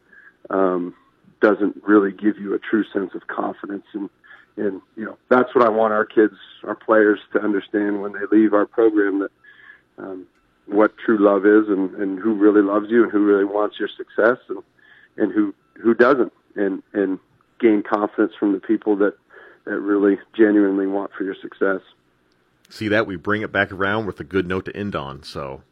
um, 0.50 0.94
doesn't 1.40 1.82
really 1.86 2.12
give 2.12 2.38
you 2.38 2.54
a 2.54 2.58
true 2.58 2.84
sense 2.92 3.14
of 3.14 3.26
confidence 3.26 3.84
and 3.92 4.10
and 4.56 4.80
you 4.96 5.04
know 5.04 5.16
that's 5.28 5.54
what 5.54 5.64
I 5.64 5.68
want 5.68 5.92
our 5.92 6.04
kids, 6.04 6.34
our 6.64 6.74
players, 6.74 7.20
to 7.32 7.40
understand 7.40 8.02
when 8.02 8.12
they 8.12 8.26
leave 8.30 8.52
our 8.52 8.66
program 8.66 9.20
that 9.20 9.30
um, 9.98 10.26
what 10.66 10.96
true 10.98 11.18
love 11.18 11.46
is 11.46 11.68
and 11.68 11.94
and 11.94 12.18
who 12.18 12.34
really 12.34 12.62
loves 12.62 12.86
you 12.90 13.02
and 13.02 13.12
who 13.12 13.24
really 13.24 13.44
wants 13.44 13.78
your 13.78 13.88
success 13.88 14.38
and 14.48 14.62
and 15.16 15.32
who 15.32 15.54
who 15.74 15.94
doesn't 15.94 16.32
and 16.56 16.82
and 16.92 17.18
gain 17.60 17.82
confidence 17.82 18.32
from 18.38 18.52
the 18.52 18.60
people 18.60 18.96
that 18.96 19.14
that 19.64 19.78
really 19.80 20.18
genuinely 20.36 20.86
want 20.86 21.10
for 21.12 21.24
your 21.24 21.36
success. 21.40 21.80
See 22.68 22.88
that 22.88 23.06
we 23.06 23.16
bring 23.16 23.42
it 23.42 23.52
back 23.52 23.70
around 23.70 24.06
with 24.06 24.18
a 24.20 24.24
good 24.24 24.46
note 24.46 24.64
to 24.64 24.76
end 24.76 24.96
on. 24.96 25.22
So 25.22 25.62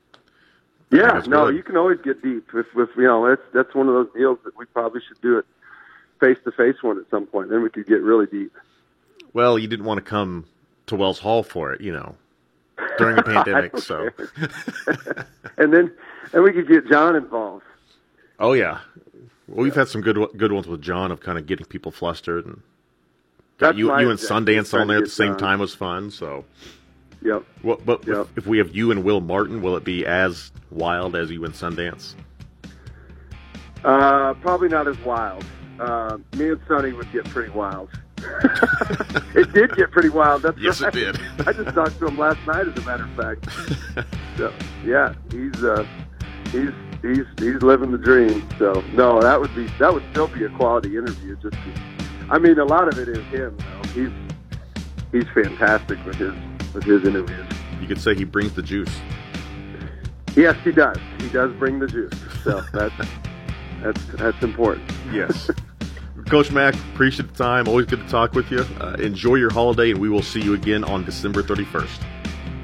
yeah, 0.90 1.22
no, 1.26 1.46
good. 1.46 1.56
you 1.56 1.62
can 1.62 1.76
always 1.76 1.98
get 2.04 2.22
deep. 2.22 2.52
with, 2.52 2.66
if 2.76 2.88
you 2.96 3.04
know, 3.04 3.28
that's 3.28 3.42
that's 3.52 3.74
one 3.74 3.88
of 3.88 3.94
those 3.94 4.08
deals 4.14 4.38
that 4.44 4.56
we 4.56 4.66
probably 4.66 5.00
should 5.06 5.20
do 5.20 5.38
it 5.38 5.46
face 6.20 6.38
to 6.44 6.52
face 6.52 6.76
one 6.82 6.98
at 6.98 7.04
some 7.10 7.26
point. 7.26 7.50
Then 7.50 7.62
we 7.62 7.70
could 7.70 7.86
get 7.86 8.02
really 8.02 8.26
deep. 8.26 8.52
Well, 9.34 9.58
you 9.58 9.68
didn't 9.68 9.84
want 9.84 9.98
to 9.98 10.02
come 10.08 10.46
to 10.86 10.96
Wells 10.96 11.18
Hall 11.18 11.42
for 11.42 11.72
it, 11.72 11.80
you 11.82 11.92
know, 11.92 12.14
during 12.96 13.16
the 13.16 13.22
pandemic. 13.24 13.76
so, 13.78 14.08
and 15.58 15.72
then 15.72 15.92
and 16.32 16.42
we 16.42 16.52
could 16.52 16.66
get 16.68 16.88
John 16.88 17.14
involved. 17.16 17.64
Oh 18.38 18.52
yeah, 18.54 18.80
well, 19.48 19.62
we've 19.64 19.74
had 19.74 19.88
some 19.88 20.00
good 20.00 20.16
good 20.36 20.52
ones 20.52 20.66
with 20.66 20.80
John 20.80 21.10
of 21.10 21.20
kind 21.20 21.36
of 21.36 21.46
getting 21.46 21.66
people 21.66 21.92
flustered 21.92 22.46
and 22.46 22.62
That's 23.58 23.76
you 23.76 23.86
you 23.98 24.10
and 24.10 24.18
Sundance 24.18 24.72
on 24.78 24.86
there 24.88 24.98
at 24.98 25.04
the 25.04 25.10
same 25.10 25.32
John. 25.32 25.38
time 25.38 25.58
was 25.60 25.74
fun. 25.74 26.10
So, 26.10 26.44
yep. 27.22 27.44
Well, 27.62 27.80
but 27.84 28.06
yep. 28.06 28.28
If, 28.32 28.38
if 28.38 28.46
we 28.46 28.58
have 28.58 28.74
you 28.74 28.90
and 28.90 29.04
Will 29.04 29.20
Martin, 29.20 29.62
will 29.62 29.76
it 29.76 29.84
be 29.84 30.06
as 30.06 30.52
wild 30.70 31.16
as 31.16 31.30
you 31.30 31.44
and 31.44 31.54
Sundance? 31.54 32.14
Uh, 33.84 34.32
probably 34.34 34.68
not 34.68 34.88
as 34.88 34.98
wild. 35.00 35.44
Uh, 35.78 36.18
me 36.36 36.50
and 36.50 36.60
Sonny 36.68 36.92
would 36.92 37.10
get 37.12 37.24
pretty 37.26 37.50
wild. 37.50 37.90
it 39.34 39.52
did 39.52 39.74
get 39.76 39.90
pretty 39.90 40.08
wild. 40.08 40.42
That's 40.42 40.58
yes, 40.58 40.80
right. 40.80 40.94
it 40.94 41.12
did. 41.12 41.48
I 41.48 41.52
just 41.52 41.74
talked 41.74 41.98
to 41.98 42.06
him 42.06 42.18
last 42.18 42.38
night, 42.46 42.68
as 42.68 42.76
a 42.76 42.82
matter 42.82 43.04
of 43.04 43.10
fact. 43.10 44.06
so, 44.36 44.52
yeah, 44.84 45.14
he's 45.30 45.62
uh, 45.62 45.86
he's 46.50 46.70
he's 47.02 47.24
he's 47.38 47.62
living 47.62 47.90
the 47.92 47.98
dream. 47.98 48.46
So 48.58 48.82
no, 48.92 49.20
that 49.20 49.40
would 49.40 49.54
be 49.54 49.66
that 49.78 49.92
would 49.92 50.04
still 50.10 50.28
be 50.28 50.44
a 50.44 50.50
quality 50.50 50.96
interview. 50.96 51.36
Just, 51.36 51.56
I 52.30 52.38
mean, 52.38 52.58
a 52.58 52.64
lot 52.64 52.88
of 52.88 52.98
it 52.98 53.08
is 53.08 53.24
him. 53.26 53.56
Though. 53.58 53.88
He's 53.88 54.10
he's 55.12 55.28
fantastic 55.32 56.04
with 56.04 56.16
his 56.16 56.34
with 56.74 56.84
his 56.84 57.04
interviews. 57.04 57.46
You 57.80 57.86
could 57.86 58.00
say 58.00 58.14
he 58.14 58.24
brings 58.24 58.54
the 58.54 58.62
juice. 58.62 58.94
Yes, 60.36 60.56
he 60.64 60.72
does. 60.72 60.98
He 61.20 61.28
does 61.28 61.52
bring 61.54 61.78
the 61.78 61.86
juice. 61.86 62.18
So 62.42 62.62
that's 62.72 62.94
that's 63.82 64.04
that's 64.06 64.42
important. 64.42 64.90
Yes. 65.12 65.50
Coach 66.26 66.50
Mac, 66.50 66.74
appreciate 66.92 67.28
the 67.28 67.34
time. 67.34 67.68
Always 67.68 67.86
good 67.86 68.00
to 68.00 68.08
talk 68.08 68.32
with 68.32 68.50
you. 68.50 68.66
Uh, 68.80 68.96
enjoy 68.98 69.36
your 69.36 69.52
holiday, 69.52 69.90
and 69.90 70.00
we 70.00 70.08
will 70.08 70.22
see 70.22 70.40
you 70.40 70.54
again 70.54 70.84
on 70.84 71.04
December 71.04 71.42
31st. 71.42 72.02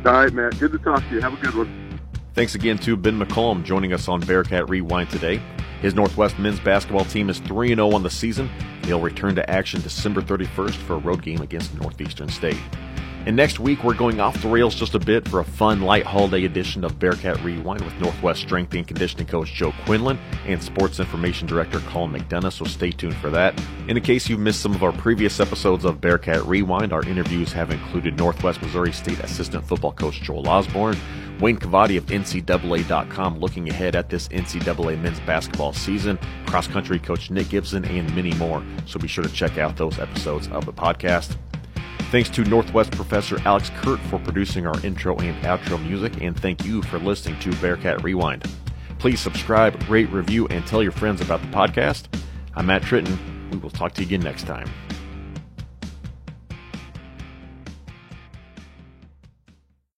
All 0.07 0.13
right, 0.13 0.33
Matt. 0.33 0.59
Good 0.59 0.73
to 0.73 0.79
talk 0.79 1.07
to 1.09 1.15
you. 1.15 1.21
Have 1.21 1.35
a 1.35 1.37
good 1.37 1.55
one. 1.55 2.01
Thanks 2.35 2.55
again 2.55 2.79
to 2.79 2.97
Ben 2.97 3.19
McCollum 3.19 3.65
joining 3.65 3.93
us 3.93 4.09
on 4.09 4.21
Bearcat 4.21 4.69
Rewind 4.71 5.11
today. 5.11 5.43
His 5.83 5.95
Northwest 5.95 6.39
men's 6.39 6.61
basketball 6.61 7.05
team 7.05 7.29
is 7.29 7.39
3 7.41 7.69
0 7.69 7.93
on 7.93 8.03
the 8.03 8.11
season. 8.11 8.49
They'll 8.83 9.01
return 9.01 9.35
to 9.35 9.51
action 9.51 9.81
December 9.81 10.23
31st 10.23 10.75
for 10.75 10.95
a 10.95 10.99
road 10.99 11.23
game 11.23 11.41
against 11.41 11.75
Northeastern 11.81 12.29
State. 12.29 12.59
And 13.27 13.37
next 13.37 13.61
week, 13.61 13.85
we're 13.85 13.95
going 13.95 14.19
off 14.19 14.41
the 14.41 14.49
rails 14.49 14.75
just 14.75 14.95
a 14.95 14.99
bit 14.99 15.29
for 15.29 15.41
a 15.41 15.45
fun, 15.45 15.83
light 15.83 16.07
holiday 16.07 16.47
edition 16.47 16.85
of 16.85 16.99
Bearcat 16.99 17.39
Rewind 17.45 17.83
with 17.83 17.95
Northwest 18.01 18.41
Strength 18.41 18.75
and 18.75 18.87
Conditioning 18.89 19.27
Coach 19.27 19.53
Joe 19.53 19.75
Quinlan 19.85 20.19
and 20.47 20.63
Sports 20.63 21.01
Information 21.01 21.47
Director 21.47 21.81
Colin 21.81 22.13
McDonough, 22.13 22.53
so 22.53 22.65
stay 22.65 22.91
tuned 22.91 23.17
for 23.17 23.29
that. 23.29 23.61
And 23.89 23.99
in 23.99 24.03
case 24.03 24.29
you've 24.29 24.41
missed 24.41 24.61
some 24.61 24.75
of 24.75 24.83
our 24.83 24.93
previous 24.93 25.39
episodes 25.39 25.85
of 25.85 26.01
Bearcat 26.01 26.47
Rewind, 26.47 26.95
our 26.95 27.03
interviews 27.03 27.53
have 27.53 27.71
included 27.71 28.17
Northwest 28.17 28.63
Missouri 28.63 28.91
State 28.93 29.21
Assistant 29.21 29.67
Football 29.67 29.93
Coach 29.93 30.23
Joel 30.23 30.49
Osborne, 30.49 30.97
Wayne 31.41 31.59
Cavadi 31.59 31.99
of 31.99 32.07
NCAA.com 32.07 33.39
looking 33.39 33.69
ahead 33.69 33.97
at 33.97 34.09
this 34.09 34.29
NCAA 34.29 34.99
men's 35.01 35.21
basketball 35.21 35.75
season, 35.75 36.19
cross 36.47 36.67
country 36.67 36.99
coach 36.99 37.31
Nick 37.31 37.51
Gibson, 37.51 37.85
and 37.85 38.15
many 38.17 38.33
more. 38.35 38.63
So 38.87 38.99
be 38.99 39.09
sure 39.09 39.25
to 39.25 39.33
check 39.33 39.59
out 39.59 39.77
those 39.77 39.99
episodes 39.99 40.49
of 40.49 40.65
the 40.65 40.73
podcast. 40.73 41.37
Thanks 42.11 42.29
to 42.31 42.43
Northwest 42.43 42.91
Professor 42.91 43.39
Alex 43.45 43.71
Kurt 43.77 44.01
for 44.01 44.19
producing 44.19 44.67
our 44.67 44.85
intro 44.85 45.17
and 45.19 45.41
outro 45.45 45.81
music, 45.81 46.21
and 46.21 46.37
thank 46.37 46.65
you 46.65 46.83
for 46.83 46.99
listening 46.99 47.39
to 47.39 47.53
Bearcat 47.61 48.03
Rewind. 48.03 48.51
Please 48.99 49.21
subscribe, 49.21 49.81
rate, 49.89 50.11
review, 50.11 50.49
and 50.49 50.67
tell 50.67 50.83
your 50.83 50.91
friends 50.91 51.21
about 51.21 51.41
the 51.41 51.47
podcast. 51.47 52.09
I'm 52.57 52.67
Matt 52.67 52.83
Tritton. 52.83 53.17
We 53.53 53.59
will 53.59 53.71
talk 53.71 53.93
to 53.95 54.01
you 54.01 54.09
again 54.09 54.23
next 54.23 54.43
time. 54.43 54.69